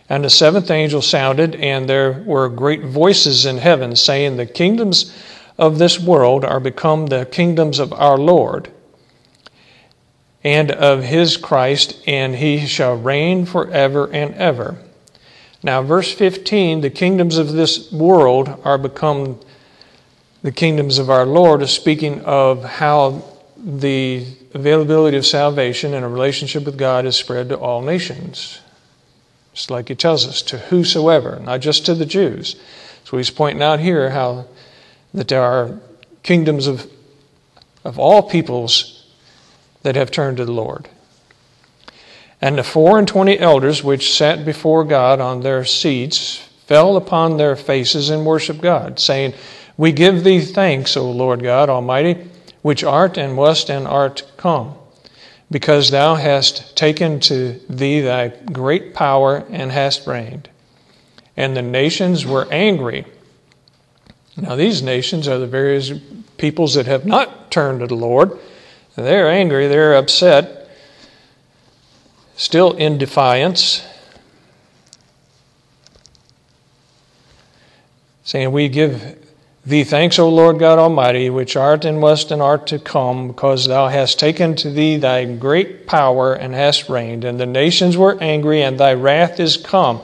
And 0.08 0.24
the 0.24 0.30
seventh 0.30 0.70
angel 0.72 1.00
sounded, 1.00 1.54
and 1.54 1.88
there 1.88 2.24
were 2.26 2.48
great 2.48 2.82
voices 2.82 3.46
in 3.46 3.58
heaven 3.58 3.94
saying, 3.94 4.36
The 4.36 4.46
kingdoms 4.46 5.16
of 5.56 5.78
this 5.78 6.00
world 6.00 6.44
are 6.44 6.60
become 6.60 7.06
the 7.06 7.26
kingdoms 7.26 7.78
of 7.78 7.92
our 7.92 8.18
Lord 8.18 8.68
and 10.42 10.72
of 10.72 11.04
his 11.04 11.36
Christ, 11.36 12.02
and 12.08 12.34
he 12.34 12.66
shall 12.66 12.96
reign 12.96 13.46
forever 13.46 14.12
and 14.12 14.34
ever. 14.34 14.78
Now, 15.62 15.82
verse 15.82 16.12
15 16.12 16.80
the 16.80 16.90
kingdoms 16.90 17.38
of 17.38 17.52
this 17.52 17.92
world 17.92 18.60
are 18.64 18.78
become 18.78 19.38
the 20.42 20.52
kingdoms 20.52 20.98
of 20.98 21.08
our 21.08 21.24
Lord, 21.24 21.62
is 21.62 21.70
speaking 21.70 22.20
of 22.22 22.64
how 22.64 23.24
the 23.56 24.26
availability 24.54 25.16
of 25.16 25.24
salvation 25.24 25.94
and 25.94 26.04
a 26.04 26.08
relationship 26.08 26.64
with 26.64 26.76
God 26.76 27.06
is 27.06 27.16
spread 27.16 27.48
to 27.50 27.56
all 27.56 27.80
nations. 27.80 28.60
Just 29.54 29.70
like 29.70 29.88
he 29.88 29.94
tells 29.94 30.26
us, 30.26 30.42
to 30.42 30.58
whosoever, 30.58 31.38
not 31.40 31.60
just 31.60 31.86
to 31.86 31.94
the 31.94 32.06
Jews. 32.06 32.56
So 33.04 33.18
he's 33.18 33.30
pointing 33.30 33.62
out 33.62 33.80
here 33.80 34.10
how 34.10 34.46
that 35.14 35.28
there 35.28 35.42
are 35.42 35.78
kingdoms 36.22 36.66
of, 36.66 36.90
of 37.84 37.98
all 37.98 38.22
peoples 38.22 39.06
that 39.82 39.94
have 39.94 40.10
turned 40.10 40.38
to 40.38 40.44
the 40.44 40.52
Lord. 40.52 40.88
And 42.40 42.58
the 42.58 42.64
four 42.64 42.98
and 42.98 43.06
twenty 43.06 43.38
elders 43.38 43.84
which 43.84 44.12
sat 44.12 44.44
before 44.44 44.84
God 44.84 45.20
on 45.20 45.42
their 45.42 45.64
seats 45.64 46.38
fell 46.66 46.96
upon 46.96 47.36
their 47.36 47.54
faces 47.54 48.10
and 48.10 48.26
worshiped 48.26 48.60
God, 48.60 48.98
saying, 48.98 49.34
We 49.82 49.90
give 49.90 50.22
thee 50.22 50.40
thanks, 50.40 50.96
O 50.96 51.10
Lord 51.10 51.42
God 51.42 51.68
Almighty, 51.68 52.30
which 52.62 52.84
art 52.84 53.18
and 53.18 53.36
wast 53.36 53.68
and 53.68 53.86
art 53.86 54.22
come, 54.36 54.74
because 55.50 55.90
thou 55.90 56.14
hast 56.14 56.76
taken 56.76 57.18
to 57.20 57.60
thee 57.68 58.00
thy 58.00 58.28
great 58.28 58.94
power 58.94 59.44
and 59.50 59.72
hast 59.72 60.06
reigned. 60.06 60.48
And 61.36 61.56
the 61.56 61.62
nations 61.62 62.24
were 62.24 62.46
angry 62.52 63.04
now, 64.36 64.56
these 64.56 64.82
nations 64.82 65.28
are 65.28 65.38
the 65.38 65.46
various 65.46 65.92
peoples 66.38 66.74
that 66.74 66.86
have 66.86 67.04
not 67.04 67.50
turned 67.50 67.80
to 67.80 67.86
the 67.86 67.94
Lord. 67.94 68.38
They're 68.96 69.30
angry, 69.30 69.68
they're 69.68 69.94
upset, 69.94 70.70
still 72.34 72.72
in 72.72 72.96
defiance, 72.96 73.86
saying, 78.24 78.52
We 78.52 78.68
give 78.68 79.21
thee 79.64 79.84
thanks, 79.84 80.18
O 80.18 80.28
Lord 80.28 80.58
God 80.58 80.78
Almighty, 80.78 81.30
which 81.30 81.56
art 81.56 81.84
and 81.84 82.02
wast 82.02 82.30
and 82.30 82.42
art 82.42 82.66
to 82.68 82.78
come, 82.78 83.28
because 83.28 83.66
thou 83.66 83.88
hast 83.88 84.18
taken 84.18 84.56
to 84.56 84.70
thee 84.70 84.96
thy 84.96 85.24
great 85.24 85.86
power 85.86 86.34
and 86.34 86.54
hast 86.54 86.88
reigned. 86.88 87.24
And 87.24 87.38
the 87.38 87.46
nations 87.46 87.96
were 87.96 88.18
angry, 88.20 88.62
and 88.62 88.78
thy 88.78 88.94
wrath 88.94 89.38
is 89.38 89.56
come, 89.56 90.00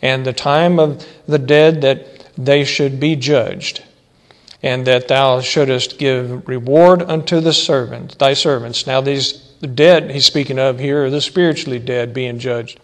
and 0.00 0.24
the 0.24 0.32
time 0.32 0.78
of 0.78 1.06
the 1.26 1.38
dead 1.38 1.82
that 1.82 2.26
they 2.36 2.64
should 2.64 2.98
be 2.98 3.16
judged, 3.16 3.82
and 4.62 4.86
that 4.86 5.08
thou 5.08 5.40
shouldest 5.40 5.98
give 5.98 6.48
reward 6.48 7.02
unto 7.02 7.40
the 7.40 7.52
servant, 7.52 8.18
thy 8.18 8.34
servants. 8.34 8.86
Now 8.86 9.00
these 9.00 9.32
dead 9.74 10.10
he's 10.10 10.26
speaking 10.26 10.58
of 10.58 10.78
here 10.78 11.04
are 11.04 11.10
the 11.10 11.20
spiritually 11.20 11.78
dead 11.78 12.12
being 12.12 12.38
judged. 12.38 12.80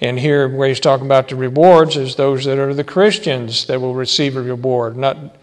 And 0.00 0.18
here 0.18 0.48
where 0.48 0.68
he's 0.68 0.80
talking 0.80 1.06
about 1.06 1.28
the 1.28 1.36
rewards 1.36 1.96
is 1.96 2.16
those 2.16 2.44
that 2.44 2.58
are 2.58 2.74
the 2.74 2.84
Christians 2.84 3.66
that 3.66 3.80
will 3.80 3.94
receive 3.94 4.36
a 4.36 4.42
reward, 4.42 4.96
not 4.96 5.36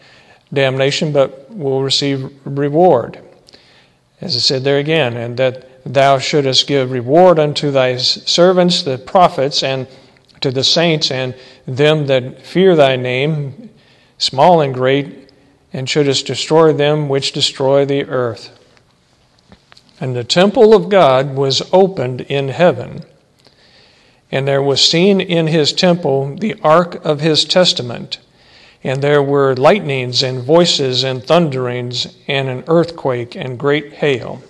damnation, 0.53 1.11
but 1.11 1.49
will 1.49 1.81
receive 1.81 2.31
reward. 2.45 3.19
As 4.21 4.35
I 4.35 4.39
said 4.39 4.63
there 4.63 4.77
again, 4.77 5.17
and 5.17 5.37
that 5.37 5.83
thou 5.85 6.19
shouldest 6.19 6.67
give 6.67 6.91
reward 6.91 7.39
unto 7.39 7.71
thy 7.71 7.97
servants, 7.97 8.83
the 8.83 8.97
prophets, 8.97 9.63
and 9.63 9.87
to 10.41 10.51
the 10.51 10.63
saints 10.63 11.09
and 11.09 11.33
them 11.65 12.05
that 12.07 12.45
fear 12.45 12.75
thy 12.75 12.95
name, 12.95 13.69
small 14.17 14.61
and 14.61 14.73
great, 14.73 15.29
and 15.71 15.89
shouldest 15.89 16.27
destroy 16.27 16.71
them 16.71 17.09
which 17.09 17.31
destroy 17.31 17.85
the 17.85 18.05
earth. 18.05 18.57
And 19.99 20.15
the 20.15 20.23
temple 20.23 20.75
of 20.75 20.89
God 20.89 21.35
was 21.35 21.67
opened 21.71 22.21
in 22.21 22.49
heaven, 22.49 23.03
and 24.33 24.47
there 24.47 24.63
was 24.63 24.83
seen 24.83 25.21
in 25.21 25.45
his 25.45 25.71
temple 25.71 26.35
the 26.37 26.55
ark 26.63 26.95
of 27.05 27.21
his 27.21 27.45
testament. 27.45 28.17
And 28.83 28.99
there 28.99 29.21
were 29.21 29.55
lightnings 29.55 30.23
and 30.23 30.41
voices 30.41 31.03
and 31.03 31.23
thunderings 31.23 32.17
and 32.27 32.49
an 32.49 32.63
earthquake 32.65 33.35
and 33.35 33.59
great 33.59 33.93
hail. 33.93 34.41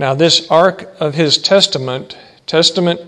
Now, 0.00 0.14
this 0.14 0.50
ark 0.50 0.92
of 0.98 1.14
his 1.14 1.38
testament, 1.38 2.18
testament 2.46 3.02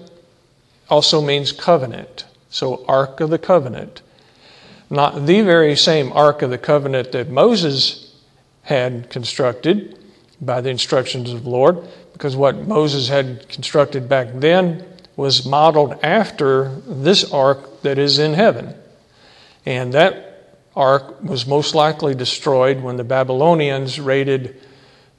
also 0.89 1.21
means 1.21 1.51
covenant. 1.51 2.25
So, 2.51 2.85
Ark 2.87 3.19
of 3.19 3.31
the 3.31 3.39
Covenant. 3.39 4.01
Not 4.89 5.27
the 5.27 5.41
very 5.41 5.75
same 5.75 6.13
Ark 6.13 6.41
of 6.41 6.51
the 6.51 6.57
Covenant 6.57 7.11
that 7.13 7.31
Moses 7.31 8.15
had 8.63 9.11
constructed 9.11 9.99
by 10.41 10.61
the 10.61 10.71
instructions 10.71 11.33
of 11.33 11.43
the 11.43 11.51
Lord, 11.51 11.79
because 12.13 12.37
what 12.37 12.69
Moses 12.69 13.09
had 13.09 13.49
constructed 13.49 14.09
back 14.09 14.29
then 14.35 14.85
was 15.17 15.47
modeled 15.47 15.99
after 16.03 16.69
this 16.87 17.31
ark 17.33 17.83
that 17.83 17.99
is 17.99 18.19
in 18.19 18.35
heaven. 18.35 18.75
And 19.65 19.95
that 19.95 20.57
ark 20.77 21.23
was 21.23 21.47
most 21.47 21.75
likely 21.75 22.15
destroyed 22.15 22.81
when 22.83 22.97
the 22.97 23.05
Babylonians 23.05 23.99
raided 23.99 24.61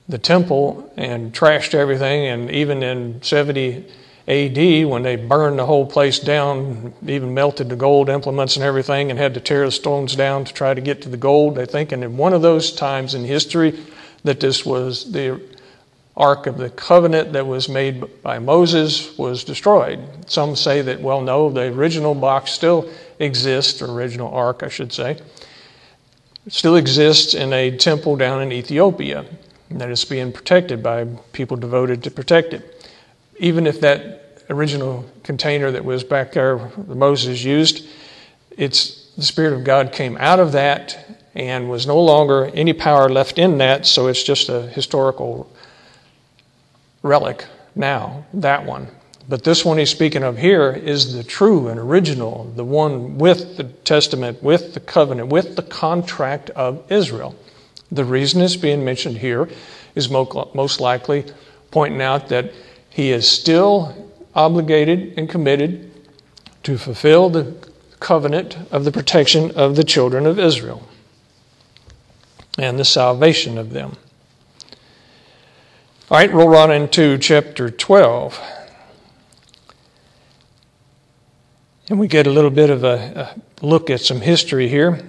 the 0.08 0.18
temple 0.18 0.92
and 0.96 1.34
trashed 1.34 1.74
everything, 1.74 2.28
and 2.28 2.50
even 2.52 2.84
in 2.84 3.22
70 3.22 3.86
AD 4.28 4.86
when 4.86 5.04
they 5.04 5.16
burned 5.16 5.58
the 5.58 5.66
whole 5.66 5.86
place 5.86 6.20
down, 6.20 6.94
even 7.06 7.34
melted 7.34 7.70
the 7.70 7.76
gold 7.76 8.10
implements 8.10 8.56
and 8.56 8.64
everything, 8.64 9.10
and 9.10 9.20
had 9.20 9.34
to 9.34 9.40
tear 9.40 9.66
the 9.66 9.72
stones 9.72 10.16
down 10.16 10.46
to 10.46 10.54
try 10.54 10.74
to 10.74 10.82
get 10.82 11.02
to 11.02 11.10
the 11.10 11.18
gold. 11.18 11.56
They 11.56 11.66
think, 11.66 11.92
and 11.92 12.04
in 12.04 12.18
one 12.18 12.34
of 12.34 12.42
those 12.42 12.72
times 12.72 13.14
in 13.14 13.26
history, 13.26 13.80
that 14.24 14.40
this 14.40 14.66
was 14.66 15.12
the 15.12 15.42
Ark 16.18 16.48
of 16.48 16.58
the 16.58 16.72
Covenant 16.72 17.34
that 17.34 17.46
was 17.46 17.70
made 17.70 18.24
by 18.24 18.40
Moses 18.40 19.16
was 19.20 19.44
destroyed. 19.44 20.00
Some 20.26 20.56
say 20.56 20.82
that, 20.82 21.00
well, 21.00 21.22
no, 21.22 21.52
the 21.52 21.72
original 21.72 22.16
box 22.16 22.52
still 22.52 22.90
exists, 23.20 23.84
or 23.84 23.92
original 23.92 24.34
Ark, 24.34 24.64
I 24.64 24.68
should 24.68 24.92
say, 24.92 25.22
still 26.48 26.76
exists 26.76 27.36
in 27.36 27.54
a 27.54 27.78
temple 27.78 28.16
down 28.16 28.42
in 28.42 28.52
Ethiopia 28.52 29.26
that 29.70 29.92
is 29.92 30.04
being 30.06 30.32
protected 30.32 30.82
by 30.82 31.06
people 31.34 31.56
devoted 31.56 32.02
to 32.04 32.12
protect 32.12 32.54
it. 32.54 32.92
Even 33.38 33.68
if 33.68 33.80
that 33.82 34.44
original 34.50 35.06
container 35.22 35.70
that 35.72 35.86
was 35.86 36.04
back 36.04 36.32
there 36.32 36.58
that 36.58 36.96
Moses 36.96 37.44
used, 37.44 37.86
it's 38.58 39.12
the 39.18 39.24
Spirit 39.24 39.54
of 39.54 39.64
God 39.64 39.92
came 39.92 40.18
out 40.18 40.40
of 40.40 40.54
that 40.54 40.98
and 41.36 41.70
was 41.70 41.86
no 41.86 42.02
longer 42.02 42.46
any 42.56 42.74
power 42.74 43.08
left 43.08 43.38
in 43.38 43.60
that, 43.60 43.86
so 43.86 44.08
it's 44.08 44.24
just 44.24 44.50
a 44.50 44.64
historical 44.64 45.52
relic 47.08 47.46
now, 47.76 48.26
that 48.34 48.66
one. 48.66 48.88
But 49.30 49.44
this 49.44 49.66
one 49.66 49.78
he's 49.78 49.90
speaking 49.90 50.24
of 50.24 50.38
here 50.38 50.72
is 50.72 51.14
the 51.14 51.24
true 51.24 51.68
and 51.68 51.80
original, 51.80 52.52
the 52.56 52.64
one 52.64 53.18
with 53.18 53.58
the 53.58 53.66
testament, 53.66 54.42
with 54.42 54.74
the 54.74 54.80
covenant, 54.80 55.30
with 55.30 55.56
the 55.56 55.64
contract 55.64 56.50
of 56.52 56.90
Israel. 56.92 57.36
The 57.92 58.06
reason 58.06 58.42
it's 58.42 58.56
being 58.56 58.86
mentioned 58.86 59.18
here 59.18 59.50
is 59.96 60.10
most 60.10 60.80
likely 60.80 61.26
pointing 61.72 62.02
out 62.02 62.30
that 62.30 62.52
he 62.90 63.12
is 63.12 63.30
still 63.30 64.12
obligated 64.34 65.18
and 65.18 65.30
committed 65.30 65.92
to 66.64 66.78
fulfill 66.78 67.30
the 67.30 67.56
covenant 68.00 68.58
of 68.72 68.86
the 68.86 68.92
protection 68.92 69.52
of 69.52 69.76
the 69.76 69.84
children 69.84 70.26
of 70.26 70.40
Israel 70.40 70.88
and 72.58 72.80
the 72.80 72.86
salvation 72.86 73.58
of 73.58 73.72
them. 73.72 73.98
All 76.10 76.18
right, 76.18 76.32
roll 76.32 76.56
on 76.56 76.72
into 76.72 77.18
chapter 77.18 77.70
12. 77.70 78.40
And 81.90 82.00
we 82.00 82.08
get 82.08 82.26
a 82.26 82.30
little 82.30 82.50
bit 82.50 82.70
of 82.70 82.86
a, 82.86 83.36
a 83.62 83.66
look 83.66 83.90
at 83.90 84.00
some 84.00 84.22
history 84.22 84.70
here. 84.70 85.02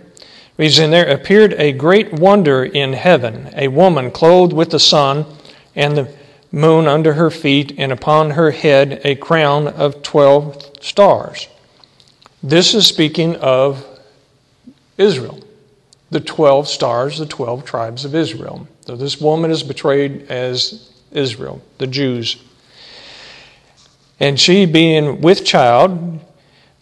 Reads 0.57 0.81
in 0.81 0.91
there, 0.91 1.09
appeared 1.09 1.53
a 1.53 1.71
great 1.71 2.13
wonder 2.15 2.65
in 2.65 2.95
heaven, 2.95 3.49
a 3.55 3.69
woman 3.69 4.11
clothed 4.11 4.53
with 4.53 4.71
the 4.71 4.81
sun 4.81 5.25
and 5.77 5.97
the 5.97 6.13
moon 6.51 6.89
under 6.89 7.13
her 7.13 7.31
feet, 7.31 7.77
and 7.79 7.93
upon 7.93 8.31
her 8.31 8.51
head 8.51 9.01
a 9.05 9.15
crown 9.15 9.69
of 9.69 10.03
twelve 10.03 10.69
stars. 10.81 11.47
This 12.43 12.75
is 12.75 12.89
speaking 12.89 13.37
of 13.37 13.87
Israel, 14.97 15.39
the 16.11 16.19
12 16.19 16.67
stars, 16.67 17.19
the 17.19 17.27
12 17.27 17.65
tribes 17.65 18.05
of 18.05 18.17
Israel. 18.17 18.67
So 18.89 18.97
this 18.97 19.21
woman 19.21 19.51
is 19.51 19.63
betrayed 19.63 20.31
as 20.31 20.91
Israel, 21.13 21.61
the 21.77 21.87
Jews. 21.87 22.43
And 24.19 24.41
she, 24.41 24.65
being 24.65 25.21
with 25.21 25.45
child, 25.45 26.21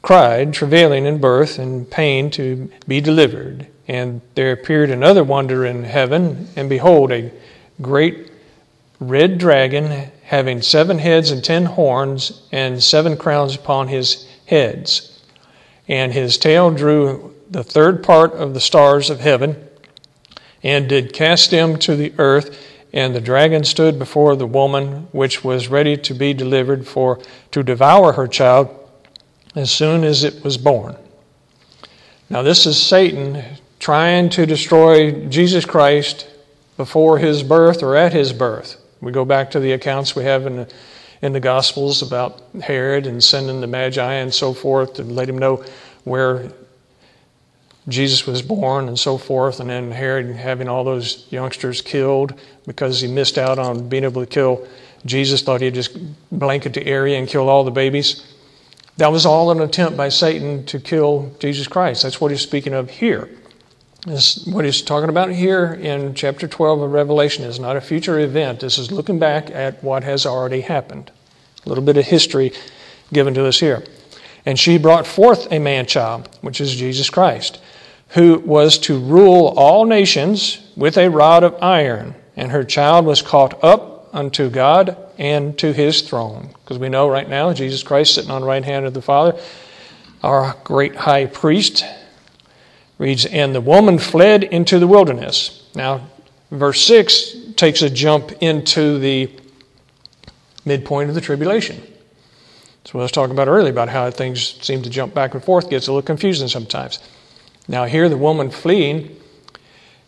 cried, 0.03 0.55
travailing 0.55 1.05
in 1.05 1.19
birth 1.19 1.59
and 1.59 1.91
pain 1.91 2.31
to 2.31 2.71
be 2.87 3.01
delivered. 3.01 3.67
And 3.89 4.21
there 4.37 4.53
appeared 4.53 4.91
another 4.91 5.25
wonder 5.25 5.67
in 5.67 5.83
heaven, 5.83 6.47
and 6.55 6.69
behold, 6.69 7.11
a 7.11 7.33
great 7.83 8.31
red 9.01 9.39
dragon 9.39 10.13
having 10.23 10.63
seven 10.63 11.01
heads 11.01 11.33
and 11.33 11.43
ten 11.43 11.65
horns, 11.65 12.47
and 12.53 12.81
seven 12.81 13.17
crowns 13.17 13.57
upon 13.57 13.89
his 13.89 14.29
heads. 14.47 15.21
And 15.89 16.13
his 16.13 16.39
tail 16.39 16.71
drew 16.71 17.35
the 17.51 17.65
third 17.65 18.05
part 18.05 18.33
of 18.35 18.55
the 18.55 18.61
stars 18.61 19.11
of 19.11 19.19
heaven, 19.19 19.66
and 20.67 20.89
did 20.89 21.13
cast 21.13 21.53
them 21.53 21.79
to 21.79 21.95
the 21.95 22.13
earth 22.19 22.59
and 22.93 23.15
the 23.15 23.21
dragon 23.21 23.63
stood 23.63 24.01
before 24.01 24.35
the 24.35 24.49
woman 24.49 25.07
which 25.13 25.45
was 25.45 25.69
ready 25.69 25.97
to 25.97 26.13
be 26.13 26.35
delivered 26.35 26.85
for 26.89 27.21
to 27.53 27.63
devour 27.63 28.15
her 28.15 28.27
child 28.27 28.69
as 29.55 29.71
soon 29.71 30.03
as 30.03 30.25
it 30.25 30.43
was 30.43 30.59
born. 30.59 30.97
Now, 32.29 32.43
this 32.43 32.67
is 32.67 32.83
Satan 32.83 33.45
trying 33.79 34.29
to 34.31 34.45
destroy 34.45 35.29
Jesus 35.29 35.65
Christ 35.65 36.29
before 36.77 37.19
his 37.19 37.45
birth 37.45 37.81
or 37.81 37.95
at 37.95 38.13
his 38.13 38.33
birth. 38.33 38.77
We 39.01 39.13
go 39.13 39.25
back 39.25 39.53
to 39.53 39.61
the 39.61 39.71
accounts 39.71 40.17
we 40.17 40.25
have 40.25 40.47
in 40.47 40.57
the, 40.57 40.75
in 41.23 41.33
the 41.33 41.39
Gospels 41.39 42.03
about 42.03 42.43
Herod 42.61 43.07
and 43.07 43.23
sending 43.23 43.61
the 43.61 43.69
Magi 43.69 44.15
and 44.15 44.35
so 44.35 44.53
forth 44.53 44.95
to 44.95 45.05
let 45.05 45.29
him 45.29 45.39
know 45.39 45.65
where 46.03 46.51
Jesus 47.89 48.27
was 48.27 48.43
born 48.43 48.89
and 48.89 48.99
so 48.99 49.17
forth, 49.17 49.61
and 49.61 49.71
then 49.71 49.93
Herod 49.93 50.35
having 50.35 50.69
all 50.69 50.83
those 50.83 51.27
youngsters 51.31 51.81
killed 51.81 52.35
because 52.67 53.01
he 53.01 53.07
missed 53.07 53.39
out 53.39 53.59
on 53.59 53.89
being 53.89 54.03
able 54.03 54.23
to 54.23 54.27
kill 54.27 54.67
Jesus, 55.05 55.43
thought 55.43 55.61
he'd 55.61 55.75
just 55.75 55.97
blanket 56.33 56.75
the 56.75 56.85
area 56.85 57.17
and 57.17 57.29
kill 57.29 57.49
all 57.49 57.63
the 57.63 57.71
babies. 57.71 58.27
That 58.97 59.13
was 59.13 59.25
all 59.25 59.53
an 59.53 59.61
attempt 59.61 59.97
by 59.97 60.09
Satan 60.09 60.67
to 60.67 60.81
kill 60.81 61.33
Jesus 61.39 61.69
Christ. 61.69 62.03
That's 62.03 62.21
what 62.21 62.33
he's 62.33 62.41
speaking 62.41 62.73
of 62.73 62.91
here. 62.91 63.29
This, 64.05 64.45
what 64.47 64.65
he's 64.65 64.83
talking 64.83 65.09
about 65.09 65.31
here 65.31 65.75
in 65.75 66.15
chapter 66.15 66.49
12 66.49 66.81
of 66.81 66.93
Revelation 66.93 67.45
is 67.45 67.61
not 67.61 67.77
a 67.77 67.81
future 67.81 68.19
event. 68.19 68.61
This 68.61 68.79
is 68.79 68.91
looking 68.91 69.19
back 69.19 69.51
at 69.51 69.83
what 69.85 70.03
has 70.03 70.27
already 70.27 70.63
happened. 70.63 71.13
A 71.65 71.69
little 71.69 71.85
bit 71.85 71.97
of 71.97 72.07
history 72.07 72.53
given 73.13 73.35
to 73.35 73.47
us 73.47 73.61
here. 73.61 73.85
And 74.45 74.59
she 74.59 74.79
brought 74.79 75.07
forth 75.07 75.53
a 75.53 75.59
man 75.59 75.87
child, 75.87 76.29
which 76.41 76.61
is 76.61 76.75
Jesus 76.75 77.11
Christ 77.11 77.61
who 78.09 78.39
was 78.39 78.79
to 78.79 78.99
rule 78.99 79.55
all 79.57 79.85
nations 79.85 80.61
with 80.77 80.97
a 80.97 81.09
rod 81.09 81.43
of 81.43 81.61
iron. 81.63 82.15
And 82.37 82.51
her 82.53 82.65
child 82.65 83.07
was 83.07 83.23
caught 83.23 83.63
up 83.65 84.09
unto 84.13 84.51
God 84.51 84.97
and 85.19 85.59
to 85.59 85.73
his 85.73 86.03
throne. 86.03 86.51
Because 86.63 86.79
we 86.79 86.89
know 86.89 87.09
right 87.09 87.29
now 87.29 87.53
Jesus 87.53 87.83
Christ 87.83 88.15
sitting 88.15 88.31
on 88.31 88.43
the 88.43 88.47
right 88.47 88.65
hand 88.65 88.87
of 88.87 88.95
the 88.95 89.03
Father, 89.03 89.39
our 90.23 90.57
great 90.65 90.97
high 90.97 91.27
priest, 91.27 91.85
reads, 92.99 93.27
And 93.27 93.55
the 93.55 93.61
woman 93.61 93.99
fled 93.99 94.45
into 94.45 94.79
the 94.79 94.87
wilderness. 94.87 95.69
Now, 95.75 96.07
verse 96.51 96.85
6 96.87 97.55
takes 97.57 97.83
a 97.83 97.91
jump 97.91 98.33
into 98.41 98.99
the 98.99 99.31
midpoint 100.65 101.09
of 101.09 101.15
the 101.15 101.21
tribulation. 101.21 101.81
So 102.85 102.99
I 102.99 103.03
was 103.03 103.13
talking 103.13 103.35
about 103.35 103.49
earlier 103.49 103.73
about 103.73 103.89
how 103.89 104.11
things 104.11 104.61
seem 104.63 104.83
to 104.83 104.91
jump 104.91 105.13
back 105.13 105.35
and 105.35 105.43
forth, 105.43 105.69
gets 105.69 105.89
a 105.89 105.93
little 105.93 106.07
confusing 106.07 106.49
sometimes. 106.49 107.01
Now, 107.69 107.85
here 107.85 108.09
the 108.09 108.17
woman 108.17 108.51
fleeing, 108.51 109.17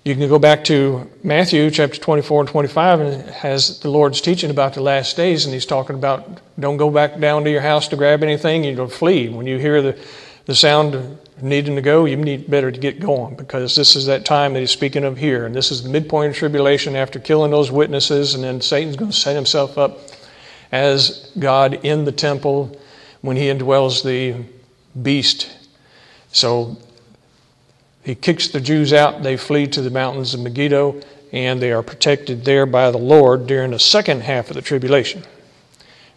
you 0.04 0.14
can 0.14 0.28
go 0.28 0.38
back 0.38 0.62
to 0.64 1.10
Matthew 1.24 1.70
chapter 1.70 1.98
24 1.98 2.42
and 2.42 2.48
25, 2.48 3.00
and 3.00 3.08
it 3.08 3.34
has 3.34 3.80
the 3.80 3.90
Lord's 3.90 4.20
teaching 4.20 4.50
about 4.50 4.74
the 4.74 4.80
last 4.80 5.16
days, 5.16 5.44
and 5.44 5.52
he's 5.52 5.66
talking 5.66 5.96
about 5.96 6.40
don't 6.58 6.76
go 6.76 6.88
back 6.88 7.18
down 7.18 7.42
to 7.44 7.50
your 7.50 7.60
house 7.60 7.88
to 7.88 7.96
grab 7.96 8.22
anything, 8.22 8.62
you 8.62 8.76
don't 8.76 8.92
flee. 8.92 9.28
When 9.28 9.46
you 9.46 9.58
hear 9.58 9.82
the, 9.82 9.98
the 10.46 10.54
sound 10.54 10.94
of 10.94 11.42
needing 11.42 11.74
to 11.74 11.82
go, 11.82 12.04
you 12.04 12.16
need 12.16 12.48
better 12.48 12.70
to 12.70 12.78
get 12.78 13.00
going 13.00 13.34
because 13.34 13.74
this 13.74 13.96
is 13.96 14.06
that 14.06 14.24
time 14.24 14.54
that 14.54 14.60
he's 14.60 14.70
speaking 14.70 15.04
of 15.04 15.18
here. 15.18 15.44
And 15.44 15.54
this 15.54 15.72
is 15.72 15.82
the 15.82 15.90
midpoint 15.90 16.30
of 16.30 16.36
tribulation 16.36 16.94
after 16.94 17.18
killing 17.18 17.50
those 17.50 17.72
witnesses, 17.72 18.34
and 18.34 18.44
then 18.44 18.60
Satan's 18.60 18.96
going 18.96 19.10
to 19.10 19.16
set 19.16 19.34
himself 19.34 19.76
up 19.76 19.98
as 20.70 21.32
God 21.38 21.84
in 21.84 22.04
the 22.04 22.12
temple 22.12 22.80
when 23.20 23.36
he 23.36 23.46
indwells 23.46 24.04
the 24.04 24.44
beast. 25.02 25.50
So 26.30 26.78
he 28.08 28.14
kicks 28.14 28.48
the 28.48 28.58
Jews 28.58 28.94
out. 28.94 29.22
They 29.22 29.36
flee 29.36 29.66
to 29.66 29.82
the 29.82 29.90
mountains 29.90 30.32
of 30.32 30.40
Megiddo, 30.40 30.98
and 31.30 31.60
they 31.60 31.70
are 31.72 31.82
protected 31.82 32.42
there 32.42 32.64
by 32.64 32.90
the 32.90 32.96
Lord 32.96 33.46
during 33.46 33.72
the 33.72 33.78
second 33.78 34.22
half 34.22 34.48
of 34.48 34.56
the 34.56 34.62
tribulation. 34.62 35.24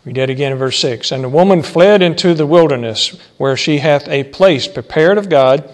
Read 0.05 0.15
that 0.15 0.29
again 0.29 0.53
in 0.53 0.57
verse 0.57 0.79
6. 0.79 1.11
And 1.11 1.21
the 1.21 1.27
woman 1.27 1.61
fled 1.61 2.01
into 2.01 2.33
the 2.33 2.45
wilderness, 2.45 3.19
where 3.35 3.57
she 3.57 3.79
hath 3.79 4.07
a 4.07 4.23
place 4.23 4.69
prepared 4.69 5.17
of 5.17 5.27
God, 5.27 5.69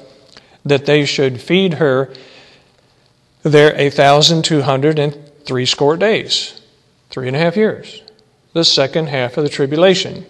that 0.66 0.88
they 0.88 1.06
should 1.06 1.40
feed 1.40 1.76
her 1.76 2.12
there 3.44 3.76
a 3.76 3.92
thousand 3.92 4.44
two 4.44 4.64
hundred 4.64 4.98
and 4.98 5.16
threescore 5.46 5.98
days, 5.98 6.60
three 7.12 7.28
and 7.28 7.36
a 7.36 7.40
half 7.40 7.56
years, 7.56 8.02
the 8.54 8.66
second 8.66 9.10
half 9.10 9.38
of 9.38 9.44
the 9.44 9.52
tribulation. 9.52 10.26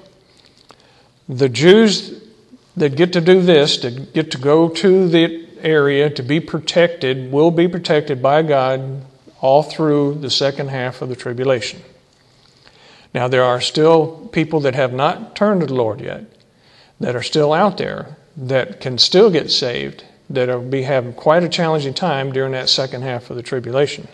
The 1.30 1.48
Jews 1.48 2.22
that 2.76 2.98
get 2.98 3.14
to 3.14 3.22
do 3.22 3.42
this, 3.42 3.78
that 3.78 4.14
get 4.14 4.32
to 4.32 4.38
go 4.38 4.68
to 4.68 5.08
the 5.08 5.47
area 5.62 6.10
to 6.10 6.24
be 6.24 6.40
protected 6.40 7.32
will 7.32 7.52
be 7.52 7.68
protected 7.68 8.22
by 8.22 8.42
God 8.42 9.06
all 9.42 9.64
through 9.64 10.16
the 10.16 10.30
second 10.30 10.70
half 10.70 11.02
of 11.02 11.10
the 11.10 11.16
tribulation. 11.16 11.82
Now, 13.14 13.28
there 13.28 13.44
are 13.44 13.62
still 13.62 14.30
people 14.32 14.60
that 14.62 14.76
have 14.76 14.94
not 14.94 15.36
turned 15.36 15.62
to 15.62 15.68
the 15.68 15.74
Lord 15.74 16.02
yet, 16.02 16.26
that 17.00 17.16
are 17.16 17.24
still 17.24 17.54
out 17.54 17.78
there, 17.78 18.18
that 18.36 18.80
can 18.80 18.98
still 18.98 19.32
get 19.32 19.50
saved, 19.50 20.04
that 20.30 20.50
will 20.50 20.62
be 20.62 20.84
having 20.84 21.14
quite 21.14 21.44
a 21.44 21.50
challenging 21.50 21.94
time 21.94 22.32
during 22.32 22.52
that 22.52 22.70
second 22.70 23.04
half 23.04 23.30
of 23.30 23.36
the 23.36 23.44
tribulation. 23.44 24.08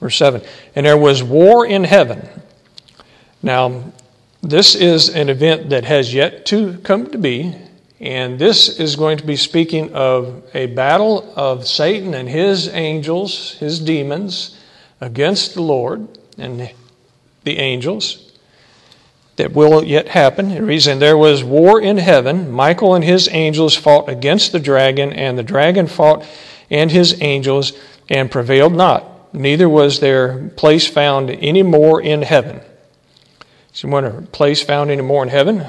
Verse 0.00 0.16
7 0.16 0.42
And 0.74 0.86
there 0.86 0.96
was 0.96 1.22
war 1.22 1.66
in 1.66 1.84
heaven. 1.84 2.28
Now, 3.42 3.92
this 4.42 4.74
is 4.74 5.08
an 5.08 5.28
event 5.28 5.70
that 5.70 5.84
has 5.84 6.14
yet 6.14 6.46
to 6.46 6.78
come 6.78 7.10
to 7.10 7.18
be. 7.18 7.54
And 8.04 8.38
this 8.38 8.78
is 8.78 8.96
going 8.96 9.16
to 9.16 9.24
be 9.24 9.34
speaking 9.34 9.94
of 9.94 10.44
a 10.52 10.66
battle 10.66 11.32
of 11.36 11.66
Satan 11.66 12.12
and 12.12 12.28
his 12.28 12.68
angels, 12.68 13.52
his 13.54 13.80
demons, 13.80 14.60
against 15.00 15.54
the 15.54 15.62
Lord 15.62 16.06
and 16.36 16.70
the 17.44 17.58
angels 17.58 18.30
that 19.36 19.52
will 19.52 19.82
yet 19.82 20.08
happen. 20.08 20.50
The 20.50 20.62
reason 20.62 20.98
there 20.98 21.16
was 21.16 21.42
war 21.42 21.80
in 21.80 21.96
heaven. 21.96 22.50
Michael 22.50 22.94
and 22.94 23.02
his 23.02 23.26
angels 23.32 23.74
fought 23.74 24.10
against 24.10 24.52
the 24.52 24.60
dragon, 24.60 25.10
and 25.14 25.38
the 25.38 25.42
dragon 25.42 25.86
fought 25.86 26.26
and 26.70 26.90
his 26.90 27.22
angels 27.22 27.72
and 28.10 28.30
prevailed 28.30 28.74
not. 28.74 29.34
Neither 29.34 29.66
was 29.66 30.00
their 30.00 30.48
place 30.50 30.86
found 30.86 31.30
any 31.30 31.62
more 31.62 32.02
in 32.02 32.20
heaven. 32.20 32.60
So, 33.72 33.88
when 33.88 34.04
a 34.04 34.22
place 34.22 34.62
found 34.62 34.90
any 34.90 35.02
more 35.02 35.22
in 35.22 35.30
heaven, 35.30 35.66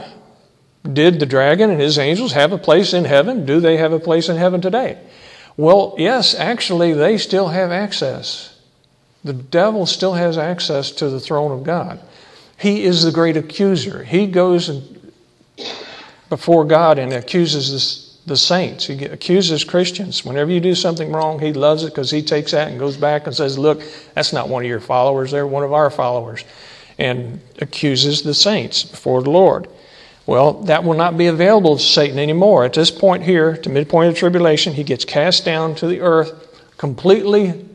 did 0.94 1.20
the 1.20 1.26
dragon 1.26 1.70
and 1.70 1.80
his 1.80 1.98
angels 1.98 2.34
have 2.34 2.52
a 2.52 2.58
place 2.58 2.94
in 2.94 3.06
heaven? 3.06 3.46
Do 3.46 3.60
they 3.60 3.78
have 3.78 3.94
a 3.94 4.00
place 4.00 4.30
in 4.30 4.38
heaven 4.38 4.62
today? 4.62 5.00
Well, 5.58 5.96
yes, 5.98 6.36
actually, 6.36 6.94
they 6.94 7.18
still 7.18 7.50
have 7.50 7.72
access. 7.72 8.60
The 9.24 9.34
devil 9.34 9.86
still 9.86 10.14
has 10.14 10.38
access 10.38 10.92
to 10.92 11.10
the 11.10 11.20
throne 11.20 11.52
of 11.52 11.64
God. 11.64 12.00
He 12.58 12.84
is 12.84 13.04
the 13.04 13.12
great 13.12 13.38
accuser. 13.38 14.04
He 14.04 14.28
goes 14.28 14.70
before 16.30 16.66
God 16.66 17.00
and 17.00 17.14
accuses 17.14 18.20
the 18.26 18.38
saints. 18.38 18.86
He 18.86 19.06
accuses 19.06 19.64
Christians. 19.64 20.26
Whenever 20.26 20.52
you 20.52 20.60
do 20.60 20.76
something 20.76 21.12
wrong, 21.12 21.40
he 21.40 21.54
loves 21.54 21.84
it 21.84 21.88
because 21.88 22.12
he 22.12 22.22
takes 22.22 22.52
that 22.52 22.70
and 22.70 22.80
goes 22.80 22.98
back 22.98 23.28
and 23.28 23.36
says, 23.36 23.58
Look, 23.58 23.82
that's 24.14 24.34
not 24.34 24.50
one 24.50 24.64
of 24.64 24.70
your 24.70 24.80
followers, 24.80 25.32
they're 25.32 25.48
one 25.48 25.64
of 25.64 25.74
our 25.74 25.90
followers. 25.90 26.44
And 26.98 27.42
accuses 27.60 28.22
the 28.22 28.34
saints 28.34 28.84
before 28.84 29.22
the 29.22 29.30
Lord. 29.30 29.68
Well, 30.28 30.54
that 30.64 30.84
will 30.84 30.96
not 30.96 31.18
be 31.18 31.28
available 31.28 31.78
to 31.78 31.84
Satan 31.84 32.18
anymore. 32.18 32.66
At 32.66 32.74
this 32.74 32.90
point 32.90 33.24
here, 33.24 33.56
to 33.58 33.70
midpoint 33.70 34.10
of 34.10 34.18
tribulation, 34.18 34.74
he 34.74 34.84
gets 34.84 35.06
cast 35.06 35.46
down 35.46 35.76
to 35.76 35.88
the 35.88 36.02
earth, 36.02 36.76
completely 36.78 37.66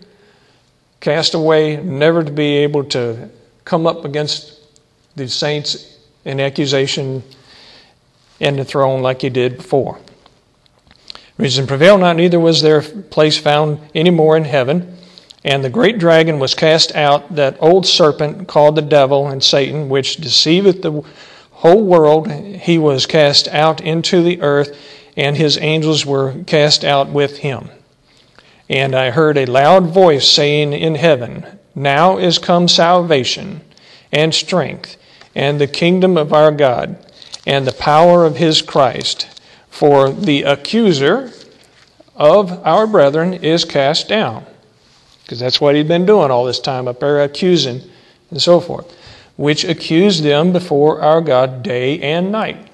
cast 0.99 1.35
away, 1.35 1.77
never 1.77 2.25
to 2.25 2.33
be 2.33 2.57
able 2.59 2.85
to 2.85 3.31
come 3.65 3.87
up 3.87 4.05
against 4.05 4.59
the 5.17 5.29
saints 5.29 5.99
in 6.25 6.41
accusation 6.41 7.23
and 8.41 8.59
the 8.59 8.65
throne 8.65 9.01
like 9.01 9.23
he 9.23 9.31
did 9.31 9.59
before. 9.59 9.99
Reason 11.39 11.67
prevail 11.67 11.97
not, 11.99 12.17
neither 12.17 12.41
was 12.41 12.63
their 12.63 12.83
place 12.83 13.39
found 13.39 13.79
any 13.95 14.11
more 14.11 14.37
in 14.37 14.45
heaven. 14.45 14.97
And 15.43 15.65
the 15.65 15.71
great 15.71 15.99
dragon 15.99 16.39
was 16.39 16.55
cast 16.55 16.95
out, 16.95 17.35
that 17.37 17.57
old 17.61 17.87
serpent 17.87 18.47
called 18.47 18.75
the 18.75 18.83
devil 18.83 19.29
and 19.29 19.43
Satan, 19.43 19.89
which 19.89 20.17
deceiveth 20.17 20.83
the 20.83 21.03
whole 21.61 21.85
world, 21.85 22.31
he 22.31 22.79
was 22.79 23.05
cast 23.05 23.47
out 23.49 23.83
into 23.83 24.23
the 24.23 24.41
earth, 24.41 24.75
and 25.15 25.37
his 25.37 25.59
angels 25.59 26.07
were 26.07 26.43
cast 26.47 26.85
out 26.85 27.11
with 27.11 27.39
him. 27.39 27.69
And 28.71 28.95
I 28.95 29.11
heard 29.11 29.37
a 29.37 29.45
loud 29.45 29.89
voice 29.89 30.27
saying 30.27 30.73
in 30.73 30.95
heaven, 30.95 31.45
Now 31.75 32.17
is 32.17 32.39
come 32.39 32.67
salvation 32.67 33.61
and 34.11 34.35
strength 34.35 34.97
and 35.35 35.61
the 35.61 35.67
kingdom 35.67 36.17
of 36.17 36.33
our 36.33 36.51
God 36.51 36.97
and 37.47 37.67
the 37.67 37.73
power 37.73 38.25
of 38.25 38.37
his 38.37 38.63
Christ. 38.63 39.29
For 39.69 40.11
the 40.11 40.45
accuser 40.45 41.31
of 42.17 42.67
our 42.67 42.87
brethren 42.87 43.35
is 43.35 43.67
cast 43.67 44.09
down. 44.09 44.47
Because 45.23 45.41
that's 45.41 45.61
what 45.61 45.75
he'd 45.75 45.89
been 45.89 46.07
doing 46.07 46.31
all 46.31 46.47
this 46.47 46.59
time 46.59 46.89
up 46.89 47.01
there, 47.01 47.23
accusing 47.23 47.83
and 48.31 48.41
so 48.41 48.61
forth 48.61 48.97
which 49.41 49.65
accused 49.65 50.23
them 50.23 50.53
before 50.53 51.01
our 51.01 51.23
God 51.23 51.63
day 51.63 51.99
and 52.01 52.31
night. 52.31 52.69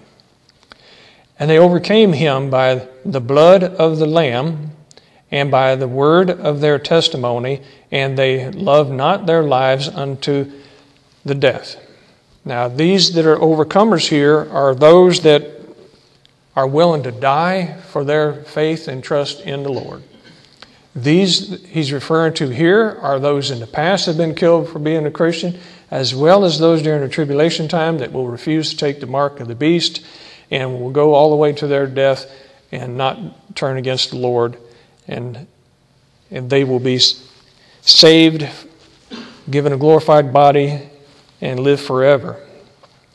And 1.38 1.48
they 1.48 1.60
overcame 1.60 2.12
him 2.12 2.50
by 2.50 2.88
the 3.04 3.20
blood 3.20 3.62
of 3.62 3.98
the 3.98 4.06
Lamb 4.06 4.72
and 5.30 5.48
by 5.48 5.76
the 5.76 5.86
word 5.86 6.28
of 6.28 6.60
their 6.60 6.80
testimony, 6.80 7.62
and 7.92 8.18
they 8.18 8.50
loved 8.50 8.90
not 8.90 9.26
their 9.26 9.44
lives 9.44 9.86
unto 9.86 10.50
the 11.24 11.36
death. 11.36 11.76
Now, 12.44 12.66
these 12.66 13.12
that 13.12 13.26
are 13.26 13.36
overcomers 13.36 14.08
here 14.08 14.50
are 14.50 14.74
those 14.74 15.20
that 15.20 15.48
are 16.56 16.66
willing 16.66 17.04
to 17.04 17.12
die 17.12 17.76
for 17.92 18.02
their 18.02 18.42
faith 18.42 18.88
and 18.88 19.04
trust 19.04 19.40
in 19.42 19.62
the 19.62 19.72
Lord. 19.72 20.02
These 20.96 21.64
he's 21.66 21.92
referring 21.92 22.32
to 22.34 22.48
here 22.48 22.98
are 23.02 23.20
those 23.20 23.50
in 23.50 23.60
the 23.60 23.66
past 23.66 24.06
have 24.06 24.16
been 24.16 24.34
killed 24.34 24.68
for 24.68 24.78
being 24.78 25.04
a 25.06 25.10
Christian 25.10 25.58
as 25.90 26.14
well 26.14 26.44
as 26.44 26.58
those 26.58 26.82
during 26.82 27.02
the 27.02 27.08
tribulation 27.08 27.68
time 27.68 27.98
that 27.98 28.12
will 28.12 28.26
refuse 28.26 28.70
to 28.70 28.76
take 28.76 29.00
the 29.00 29.06
mark 29.06 29.38
of 29.38 29.46
the 29.46 29.54
beast 29.54 30.04
and 30.50 30.80
will 30.80 30.90
go 30.90 31.14
all 31.14 31.30
the 31.30 31.36
way 31.36 31.52
to 31.52 31.66
their 31.66 31.86
death 31.86 32.30
and 32.72 32.96
not 32.96 33.54
turn 33.54 33.76
against 33.76 34.10
the 34.10 34.16
Lord. 34.16 34.56
And, 35.06 35.46
and 36.30 36.50
they 36.50 36.64
will 36.64 36.80
be 36.80 36.98
saved, 37.82 38.48
given 39.48 39.72
a 39.72 39.76
glorified 39.76 40.32
body, 40.32 40.90
and 41.40 41.60
live 41.60 41.80
forever. 41.80 42.42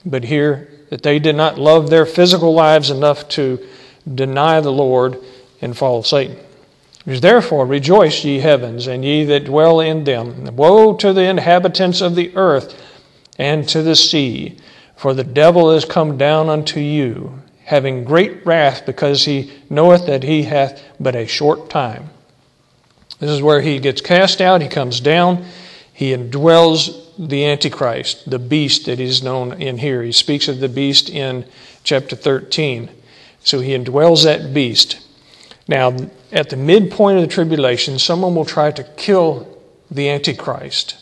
But 0.06 0.24
here, 0.24 0.70
that 0.90 1.04
they 1.04 1.20
did 1.20 1.36
not 1.36 1.58
love 1.58 1.90
their 1.90 2.06
physical 2.06 2.54
lives 2.54 2.90
enough 2.90 3.28
to 3.30 3.66
deny 4.14 4.60
the 4.62 4.72
Lord 4.72 5.18
and 5.62 5.78
follow 5.78 6.02
Satan. 6.02 6.38
Therefore, 7.06 7.66
rejoice, 7.66 8.24
ye 8.24 8.40
heavens, 8.40 8.88
and 8.88 9.04
ye 9.04 9.24
that 9.26 9.46
dwell 9.46 9.80
in 9.80 10.04
them. 10.04 10.56
Woe 10.56 10.94
to 10.96 11.14
the 11.14 11.24
inhabitants 11.24 12.02
of 12.02 12.16
the 12.16 12.36
earth 12.36 12.80
and 13.38 13.68
to 13.70 13.82
the 13.82 13.96
sea, 13.96 14.58
for 14.96 15.14
the 15.14 15.24
devil 15.24 15.72
is 15.72 15.84
come 15.84 16.18
down 16.18 16.48
unto 16.48 16.80
you, 16.80 17.42
having 17.66 18.04
great 18.04 18.46
wrath, 18.46 18.86
because 18.86 19.26
he 19.26 19.52
knoweth 19.70 20.06
that 20.06 20.24
he 20.24 20.44
hath 20.44 20.84
but 21.00 21.16
a 21.16 21.26
short 21.26 21.70
time. 21.70 22.10
This 23.20 23.32
is 23.32 23.42
where 23.42 23.62
he 23.62 23.80
gets 23.80 24.02
cast 24.02 24.42
out, 24.42 24.62
he 24.62 24.68
comes 24.68 25.00
down, 25.00 25.46
he 25.94 26.12
indwells 26.12 27.08
the 27.18 27.46
Antichrist, 27.46 28.30
the 28.30 28.40
beast 28.40 28.86
that 28.86 29.00
is 29.00 29.22
known 29.22 29.62
in 29.62 29.78
here. 29.78 30.02
He 30.02 30.12
speaks 30.12 30.48
of 30.48 30.60
the 30.60 30.70
beast 30.70 31.10
in 31.10 31.46
chapter 31.84 32.16
13. 32.16 32.90
So 33.44 33.60
he 33.60 33.72
indwells 33.72 34.24
that 34.24 34.54
beast. 34.54 35.00
Now, 35.68 35.96
at 36.32 36.50
the 36.50 36.56
midpoint 36.56 37.18
of 37.18 37.24
the 37.24 37.34
tribulation, 37.34 38.00
someone 38.00 38.36
will 38.36 38.46
try 38.46 38.72
to 38.72 38.84
kill 38.84 39.58
the 39.90 40.10
Antichrist, 40.10 40.98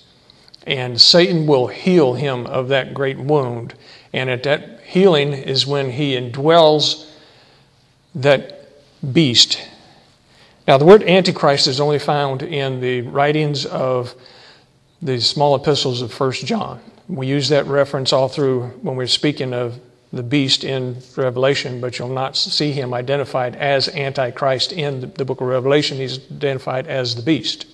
and 0.66 1.00
Satan 1.00 1.46
will 1.46 1.68
heal 1.68 2.14
him 2.14 2.46
of 2.48 2.68
that 2.70 2.94
great 2.94 3.20
wound. 3.20 3.76
And 4.12 4.30
at 4.30 4.44
that 4.44 4.82
healing 4.86 5.34
is 5.34 5.68
when 5.68 5.92
he 5.92 6.16
indwells 6.16 7.10
that 8.16 8.72
beast. 9.14 9.62
Now, 10.68 10.78
the 10.78 10.86
word 10.86 11.04
Antichrist 11.04 11.68
is 11.68 11.80
only 11.80 12.00
found 12.00 12.42
in 12.42 12.80
the 12.82 13.02
writings 13.02 13.66
of 13.66 14.16
the 15.02 15.20
small 15.20 15.56
epistles 15.56 16.02
of 16.02 16.12
First 16.12 16.46
John. 16.46 16.82
We 17.08 17.28
use 17.28 17.50
that 17.50 17.66
reference 17.66 18.14
all 18.14 18.28
through 18.28 18.68
when 18.82 18.96
we're 18.96 19.08
speaking 19.08 19.54
of 19.54 19.80
the 20.12 20.24
beast 20.24 20.64
in 20.64 20.98
Revelation, 21.16 21.80
but 21.80 22.00
you'll 22.00 22.10
not 22.10 22.36
see 22.36 22.72
him 22.72 22.94
identified 22.94 23.56
as 23.56 23.88
Antichrist 23.90 24.72
in 24.72 25.12
the 25.16 25.26
book 25.26 25.42
of 25.42 25.48
Revelation. 25.48 25.98
He's 25.98 26.20
identified 26.32 26.88
as 26.88 27.16
the 27.16 27.22
beast. 27.22 27.68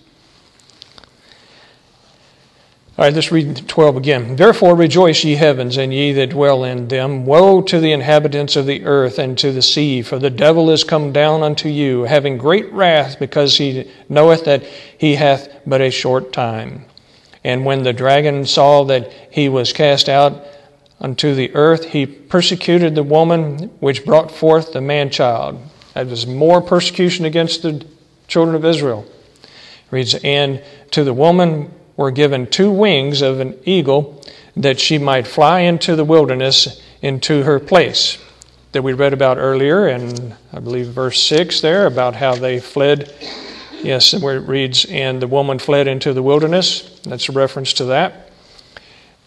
All 2.98 3.04
right, 3.04 3.14
let's 3.14 3.32
read 3.32 3.68
12 3.68 3.98
again. 3.98 4.36
Therefore 4.38 4.74
rejoice, 4.74 5.22
ye 5.26 5.36
heavens, 5.36 5.76
and 5.76 5.94
ye 5.94 6.14
that 6.14 6.30
dwell 6.30 6.64
in 6.64 6.88
them. 6.88 7.26
Woe 7.26 7.62
to 7.62 7.80
the 7.82 7.92
inhabitants 7.92 8.56
of 8.56 8.66
the 8.66 8.86
earth 8.86 9.20
and 9.20 9.38
to 9.38 9.52
the 9.52 9.62
sea, 9.62 10.02
for 10.02 10.18
the 10.18 10.30
devil 10.30 10.70
is 10.70 10.86
come 10.86 11.12
down 11.12 11.44
unto 11.44 11.68
you, 11.68 12.04
having 12.04 12.38
great 12.38 12.72
wrath, 12.72 13.20
because 13.20 13.58
he 13.58 13.92
knoweth 14.08 14.46
that 14.46 14.64
he 14.98 15.16
hath 15.16 15.50
but 15.66 15.82
a 15.82 15.92
short 15.92 16.32
time. 16.32 16.86
And 17.44 17.66
when 17.66 17.84
the 17.84 17.92
dragon 17.92 18.46
saw 18.46 18.86
that 18.86 19.12
he 19.30 19.50
was 19.50 19.74
cast 19.74 20.08
out, 20.08 20.46
unto 21.00 21.36
the 21.36 21.54
earth, 21.56 21.86
he 21.86 22.06
persecuted 22.06 22.96
the 22.96 23.04
woman 23.04 23.70
which 23.80 24.06
brought 24.06 24.32
forth 24.32 24.74
the 24.74 24.82
man 24.82 25.10
child. 25.10 25.60
That 25.94 26.08
was 26.08 26.28
more 26.28 26.62
persecution 26.62 27.26
against 27.26 27.62
the 27.64 27.86
children 28.28 28.56
of 28.56 28.66
Israel. 28.66 29.06
reads, 29.92 30.16
And 30.16 30.64
to 30.92 31.04
the 31.04 31.14
woman 31.14 31.72
were 31.96 32.12
given 32.12 32.48
two 32.48 32.72
wings 32.72 33.22
of 33.22 33.40
an 33.40 33.58
eagle 33.64 34.22
that 34.56 34.80
she 34.80 34.98
might 34.98 35.28
fly 35.28 35.62
into 35.62 35.96
the 35.96 36.06
wilderness 36.06 36.82
into 37.02 37.44
her 37.44 37.60
place. 37.60 38.18
That 38.72 38.82
we 38.82 38.94
read 38.94 39.14
about 39.14 39.38
earlier, 39.38 39.88
and 39.88 40.36
I 40.52 40.60
believe 40.60 40.88
verse 40.88 41.22
6 41.22 41.62
there, 41.62 41.86
about 41.86 42.16
how 42.16 42.36
they 42.36 42.60
fled. 42.60 43.14
Yes, 43.82 44.14
where 44.20 44.38
it 44.38 44.48
reads, 44.48 44.86
And 44.86 45.22
the 45.22 45.28
woman 45.28 45.60
fled 45.60 45.88
into 45.88 46.14
the 46.14 46.24
wilderness. 46.24 47.00
That's 47.04 47.30
a 47.30 47.32
reference 47.32 47.74
to 47.74 47.86
that. 47.86 48.25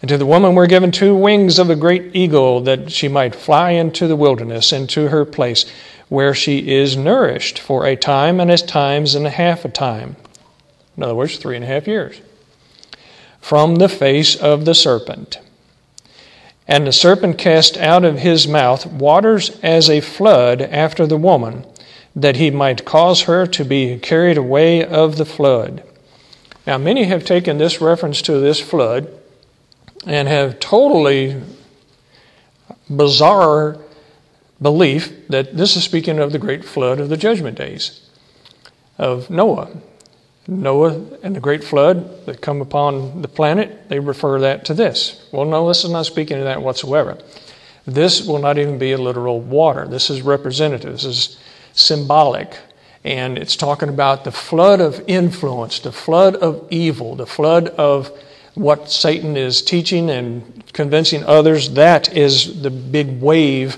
And 0.01 0.07
to 0.09 0.17
the 0.17 0.25
woman 0.25 0.55
were 0.55 0.67
given 0.67 0.91
two 0.91 1.13
wings 1.13 1.59
of 1.59 1.69
a 1.69 1.75
great 1.75 2.15
eagle, 2.15 2.61
that 2.61 2.91
she 2.91 3.07
might 3.07 3.35
fly 3.35 3.71
into 3.71 4.07
the 4.07 4.15
wilderness, 4.15 4.71
into 4.71 5.09
her 5.09 5.25
place, 5.25 5.65
where 6.07 6.33
she 6.33 6.71
is 6.71 6.95
nourished 6.95 7.59
for 7.59 7.85
a 7.85 7.95
time 7.95 8.39
and 8.39 8.49
as 8.49 8.63
times 8.63 9.13
and 9.13 9.27
a 9.27 9.29
half 9.29 9.65
a 9.65 9.69
time. 9.69 10.15
In 10.95 11.03
other 11.03 11.15
words, 11.15 11.37
three 11.37 11.55
and 11.55 11.65
a 11.65 11.67
half 11.67 11.87
years. 11.87 12.21
From 13.41 13.75
the 13.75 13.89
face 13.89 14.35
of 14.35 14.65
the 14.65 14.73
serpent. 14.73 15.39
And 16.67 16.87
the 16.87 16.93
serpent 16.93 17.37
cast 17.37 17.77
out 17.77 18.05
of 18.05 18.19
his 18.19 18.47
mouth 18.47 18.85
waters 18.85 19.59
as 19.61 19.89
a 19.89 20.01
flood 20.01 20.61
after 20.61 21.05
the 21.07 21.17
woman, 21.17 21.65
that 22.15 22.37
he 22.37 22.51
might 22.51 22.85
cause 22.85 23.23
her 23.23 23.45
to 23.47 23.65
be 23.65 23.97
carried 23.99 24.37
away 24.37 24.85
of 24.85 25.17
the 25.17 25.25
flood. 25.25 25.83
Now, 26.65 26.77
many 26.77 27.05
have 27.05 27.25
taken 27.25 27.57
this 27.57 27.81
reference 27.81 28.21
to 28.23 28.39
this 28.39 28.59
flood 28.59 29.18
and 30.05 30.27
have 30.27 30.59
totally 30.59 31.41
bizarre 32.89 33.77
belief 34.61 35.27
that 35.27 35.55
this 35.55 35.75
is 35.75 35.83
speaking 35.83 36.19
of 36.19 36.31
the 36.31 36.39
great 36.39 36.65
flood 36.65 36.99
of 36.99 37.09
the 37.09 37.17
judgment 37.17 37.57
days 37.57 38.09
of 38.97 39.29
Noah. 39.29 39.69
Noah 40.47 40.99
and 41.21 41.35
the 41.35 41.39
great 41.39 41.63
flood 41.63 42.25
that 42.25 42.41
come 42.41 42.59
upon 42.61 43.21
the 43.21 43.27
planet, 43.27 43.87
they 43.87 43.99
refer 43.99 44.39
that 44.39 44.65
to 44.65 44.73
this. 44.73 45.27
Well, 45.31 45.45
no, 45.45 45.67
this 45.67 45.83
is 45.83 45.91
not 45.91 46.05
speaking 46.05 46.37
of 46.39 46.45
that 46.45 46.61
whatsoever. 46.61 47.17
This 47.85 48.25
will 48.25 48.39
not 48.39 48.57
even 48.57 48.77
be 48.77 48.91
a 48.91 48.97
literal 48.97 49.39
water. 49.39 49.87
This 49.87 50.09
is 50.09 50.21
representative. 50.21 50.93
This 50.93 51.05
is 51.05 51.39
symbolic. 51.73 52.57
And 53.03 53.37
it's 53.37 53.55
talking 53.55 53.89
about 53.89 54.23
the 54.23 54.31
flood 54.31 54.81
of 54.81 55.03
influence, 55.07 55.79
the 55.79 55.91
flood 55.91 56.35
of 56.35 56.67
evil, 56.69 57.15
the 57.15 57.27
flood 57.27 57.69
of 57.69 58.11
what 58.55 58.89
Satan 58.89 59.37
is 59.37 59.61
teaching 59.61 60.09
and 60.09 60.63
convincing 60.73 61.23
others. 61.23 61.71
That 61.71 62.15
is 62.15 62.61
the 62.61 62.69
big 62.69 63.21
wave 63.21 63.77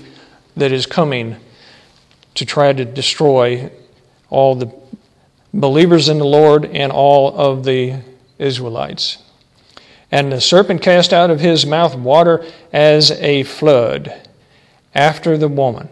that 0.56 0.72
is 0.72 0.86
coming 0.86 1.36
to 2.34 2.44
try 2.44 2.72
to 2.72 2.84
destroy 2.84 3.70
all 4.30 4.54
the 4.54 4.72
believers 5.52 6.08
in 6.08 6.18
the 6.18 6.24
Lord 6.24 6.64
and 6.64 6.90
all 6.90 7.36
of 7.36 7.64
the 7.64 8.00
Israelites. 8.38 9.18
And 10.10 10.32
the 10.32 10.40
serpent 10.40 10.82
cast 10.82 11.12
out 11.12 11.30
of 11.30 11.40
his 11.40 11.64
mouth 11.64 11.94
water 11.94 12.44
as 12.72 13.10
a 13.12 13.44
flood 13.44 14.28
after 14.94 15.38
the 15.38 15.48
woman, 15.48 15.88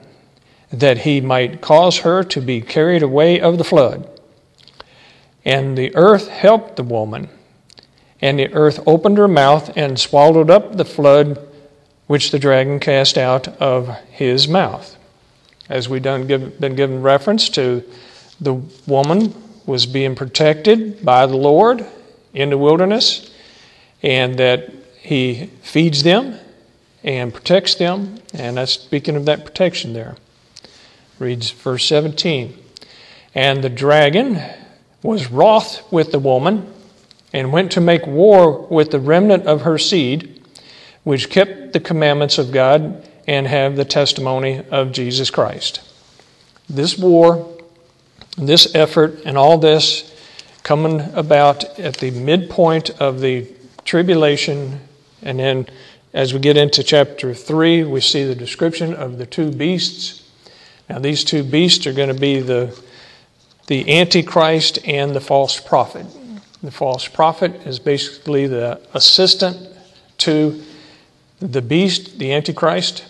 that 0.71 0.99
he 0.99 1.21
might 1.21 1.61
cause 1.61 1.99
her 1.99 2.23
to 2.25 2.41
be 2.41 2.61
carried 2.61 3.03
away 3.03 3.41
of 3.41 3.57
the 3.57 3.65
flood. 3.65 4.09
And 5.45 5.77
the 5.77 5.95
earth 5.97 6.29
helped 6.29 6.77
the 6.77 6.83
woman, 6.83 7.31
and 8.23 8.39
the 8.39 8.53
earth 8.53 8.81
opened 8.87 9.19
her 9.19 9.29
mouth 9.29 9.77
and 9.77 9.99
swallowed 9.99 10.51
up 10.51 10.77
the 10.77 10.85
flood 10.85 11.39
which 12.07 12.31
the 12.31 12.39
dragon 12.39 12.81
cast 12.81 13.17
out 13.17 13.49
of 13.61 13.89
his 14.11 14.49
mouth. 14.49 14.97
As 15.69 15.89
we've 15.89 16.03
done, 16.03 16.27
been 16.27 16.75
given 16.75 17.03
reference 17.03 17.49
to, 17.51 17.85
the 18.41 18.55
woman 18.87 19.33
was 19.67 19.87
being 19.87 20.17
protected 20.17 21.05
by 21.05 21.27
the 21.27 21.37
Lord 21.37 21.87
in 22.35 22.51
the 22.51 22.59
wilderness, 22.59 23.31
and 24.03 24.37
that 24.39 24.73
He 25.01 25.47
feeds 25.63 26.03
them 26.03 26.39
and 27.05 27.33
protects 27.33 27.77
them. 27.77 28.19
And 28.35 28.57
that's 28.57 28.73
speaking 28.73 29.17
of 29.17 29.27
that 29.27 29.45
protection 29.45 29.93
there. 29.93 30.17
Reads 31.19 31.51
verse 31.51 31.85
17. 31.85 32.57
And 33.35 33.63
the 33.63 33.71
dragon 33.71 34.43
was 35.03 35.31
wroth 35.31 35.91
with 35.93 36.13
the 36.13 36.19
woman 36.19 36.73
and 37.33 37.53
went 37.53 37.73
to 37.73 37.81
make 37.81 38.07
war 38.07 38.67
with 38.67 38.91
the 38.91 39.01
remnant 39.01 39.47
of 39.47 39.63
her 39.63 39.79
seed, 39.79 40.43
which 41.05 41.31
kept 41.31 41.73
the 41.73 41.81
commandments 41.81 42.39
of 42.39 42.53
God 42.53 43.07
and 43.27 43.47
have 43.47 43.77
the 43.77 43.85
testimony 43.85 44.65
of 44.71 44.93
Jesus 44.93 45.31
Christ. 45.31 45.81
This 46.69 46.99
war 46.99 47.47
this 48.37 48.75
effort 48.75 49.21
and 49.25 49.37
all 49.37 49.59
this 49.59 50.07
coming 50.63 51.01
about 51.15 51.65
at 51.79 51.97
the 51.97 52.11
midpoint 52.11 52.91
of 53.01 53.21
the 53.21 53.47
tribulation. 53.85 54.81
And 55.23 55.39
then 55.39 55.67
as 56.13 56.33
we 56.33 56.41
get 56.41 56.57
into 56.57 56.83
chapter 56.83 57.35
3, 57.35 57.85
we 57.85 58.01
see 58.01 58.25
the 58.25 58.35
description 58.35 58.95
of 58.95 59.19
the 59.19 59.27
two 59.27 59.51
beasts. 59.51 60.29
Now, 60.89 60.99
these 60.99 61.25
two 61.25 61.45
beasts 61.45 61.87
are 61.87 61.93
going 61.93 62.13
to 62.13 62.21
be 62.21 62.41
the, 62.41 62.79
the 63.69 63.99
Antichrist 63.99 64.79
and 64.85 65.15
the 65.15 65.21
false 65.21 65.61
prophet. 65.61 66.07
The 66.63 66.71
false 66.71 67.09
prophet 67.09 67.67
is 67.67 67.79
basically 67.79 68.47
the 68.47 68.81
assistant 68.93 69.57
to 70.19 70.63
the 71.39 71.63
beast, 71.63 72.19
the 72.19 72.33
Antichrist. 72.35 73.07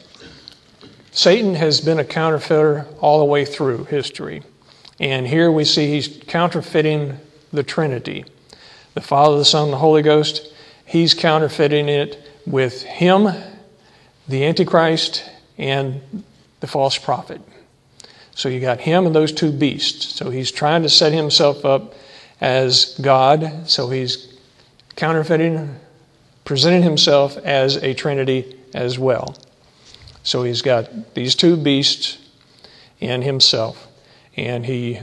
Satan 1.10 1.56
has 1.56 1.80
been 1.80 1.98
a 1.98 2.04
counterfeiter 2.04 2.86
all 3.00 3.18
the 3.18 3.24
way 3.24 3.44
through 3.44 3.84
history. 3.84 4.42
And 5.00 5.26
here 5.26 5.50
we 5.50 5.64
see 5.64 5.88
he's 5.88 6.20
counterfeiting 6.26 7.18
the 7.52 7.62
Trinity 7.62 8.24
the 8.94 9.00
Father, 9.00 9.38
the 9.38 9.44
Son, 9.44 9.64
and 9.64 9.72
the 9.72 9.78
Holy 9.78 10.02
Ghost. 10.02 10.52
He's 10.84 11.14
counterfeiting 11.14 11.88
it 11.88 12.28
with 12.44 12.82
him, 12.82 13.28
the 14.26 14.44
Antichrist, 14.44 15.24
and 15.56 16.24
the 16.58 16.66
false 16.66 16.98
prophet. 16.98 17.40
So 18.34 18.48
you 18.48 18.60
got 18.60 18.80
him 18.80 19.06
and 19.06 19.14
those 19.14 19.32
two 19.32 19.52
beasts. 19.52 20.06
So 20.06 20.30
he's 20.30 20.50
trying 20.50 20.82
to 20.82 20.88
set 20.88 21.12
himself 21.12 21.64
up 21.64 21.94
as 22.40 22.96
God. 23.00 23.68
So 23.68 23.90
he's 23.90 24.38
counterfeiting, 24.96 25.76
presenting 26.44 26.82
himself 26.82 27.36
as 27.38 27.76
a 27.76 27.94
Trinity 27.94 28.58
as 28.74 28.98
well. 28.98 29.36
So 30.22 30.42
he's 30.42 30.62
got 30.62 31.14
these 31.14 31.34
two 31.34 31.56
beasts 31.56 32.18
and 33.00 33.24
himself 33.24 33.88
and 34.36 34.66
he 34.66 35.00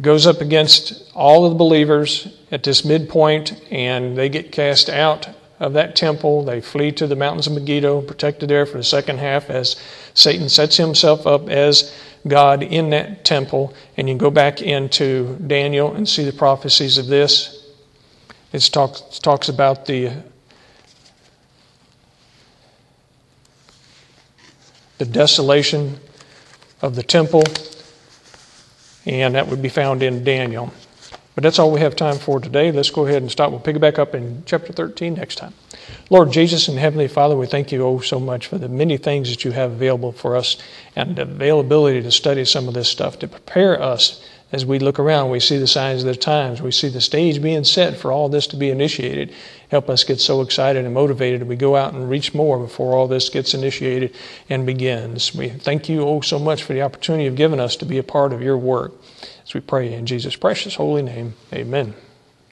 goes 0.00 0.26
up 0.26 0.40
against 0.40 1.10
all 1.14 1.44
of 1.44 1.52
the 1.52 1.58
believers 1.58 2.28
at 2.50 2.62
this 2.62 2.84
midpoint, 2.84 3.60
and 3.70 4.16
they 4.16 4.28
get 4.28 4.52
cast 4.52 4.88
out 4.88 5.28
of 5.60 5.72
that 5.72 5.96
temple. 5.96 6.44
They 6.44 6.60
flee 6.60 6.92
to 6.92 7.06
the 7.06 7.16
mountains 7.16 7.46
of 7.46 7.52
Megiddo, 7.54 8.02
protected 8.02 8.48
there 8.50 8.66
for 8.66 8.78
the 8.78 8.84
second 8.84 9.18
half 9.18 9.50
as 9.50 9.76
Satan 10.14 10.48
sets 10.48 10.76
himself 10.76 11.26
up 11.26 11.48
as 11.48 11.94
God 12.26 12.62
in 12.62 12.90
that 12.90 13.24
temple. 13.24 13.74
And 13.96 14.08
you 14.08 14.16
go 14.16 14.30
back 14.30 14.62
into 14.62 15.36
Daniel 15.46 15.94
and 15.94 16.08
see 16.08 16.24
the 16.24 16.32
prophecies 16.32 16.98
of 16.98 17.06
this. 17.06 17.66
It 18.52 18.62
talks, 18.72 19.18
talks 19.18 19.48
about 19.48 19.86
the 19.86 20.12
the 24.98 25.04
desolation 25.04 25.98
of 26.82 26.96
the 26.96 27.02
temple, 27.04 27.44
and 29.06 29.36
that 29.36 29.46
would 29.46 29.62
be 29.62 29.68
found 29.68 30.02
in 30.02 30.24
Daniel. 30.24 30.72
But 31.38 31.44
that's 31.44 31.60
all 31.60 31.70
we 31.70 31.78
have 31.78 31.94
time 31.94 32.18
for 32.18 32.40
today. 32.40 32.72
Let's 32.72 32.90
go 32.90 33.06
ahead 33.06 33.22
and 33.22 33.30
stop. 33.30 33.52
We'll 33.52 33.60
pick 33.60 33.76
it 33.76 33.78
back 33.78 33.96
up 33.96 34.12
in 34.12 34.42
chapter 34.44 34.72
13 34.72 35.14
next 35.14 35.36
time. 35.36 35.54
Lord 36.10 36.32
Jesus 36.32 36.66
and 36.66 36.76
Heavenly 36.76 37.06
Father, 37.06 37.36
we 37.36 37.46
thank 37.46 37.70
you 37.70 37.86
oh 37.86 38.00
so 38.00 38.18
much 38.18 38.48
for 38.48 38.58
the 38.58 38.68
many 38.68 38.96
things 38.96 39.30
that 39.30 39.44
you 39.44 39.52
have 39.52 39.70
available 39.70 40.10
for 40.10 40.34
us 40.34 40.56
and 40.96 41.14
the 41.14 41.22
availability 41.22 42.02
to 42.02 42.10
study 42.10 42.44
some 42.44 42.66
of 42.66 42.74
this 42.74 42.88
stuff 42.88 43.20
to 43.20 43.28
prepare 43.28 43.80
us 43.80 44.20
as 44.50 44.64
we 44.64 44.78
look 44.78 44.98
around, 44.98 45.30
we 45.30 45.40
see 45.40 45.58
the 45.58 45.66
signs 45.66 46.02
of 46.02 46.06
the 46.06 46.16
times. 46.16 46.62
We 46.62 46.72
see 46.72 46.88
the 46.88 47.02
stage 47.02 47.42
being 47.42 47.64
set 47.64 47.98
for 47.98 48.10
all 48.10 48.30
this 48.30 48.46
to 48.48 48.56
be 48.56 48.70
initiated. 48.70 49.34
Help 49.70 49.90
us 49.90 50.04
get 50.04 50.20
so 50.20 50.40
excited 50.40 50.86
and 50.86 50.94
motivated 50.94 51.42
that 51.42 51.46
we 51.46 51.56
go 51.56 51.76
out 51.76 51.92
and 51.92 52.08
reach 52.08 52.32
more 52.32 52.58
before 52.58 52.94
all 52.94 53.06
this 53.06 53.28
gets 53.28 53.52
initiated 53.52 54.16
and 54.48 54.64
begins. 54.64 55.34
We 55.34 55.50
thank 55.50 55.90
you 55.90 56.00
oh 56.00 56.22
so 56.22 56.38
much 56.38 56.62
for 56.62 56.72
the 56.72 56.80
opportunity 56.80 57.24
you've 57.24 57.36
given 57.36 57.60
us 57.60 57.76
to 57.76 57.84
be 57.84 57.98
a 57.98 58.02
part 58.02 58.32
of 58.32 58.40
your 58.40 58.56
work. 58.56 58.94
As 59.48 59.54
we 59.54 59.60
pray 59.60 59.94
in 59.94 60.04
Jesus' 60.04 60.36
precious 60.36 60.74
holy 60.74 61.00
name, 61.00 61.32
amen. 61.54 61.94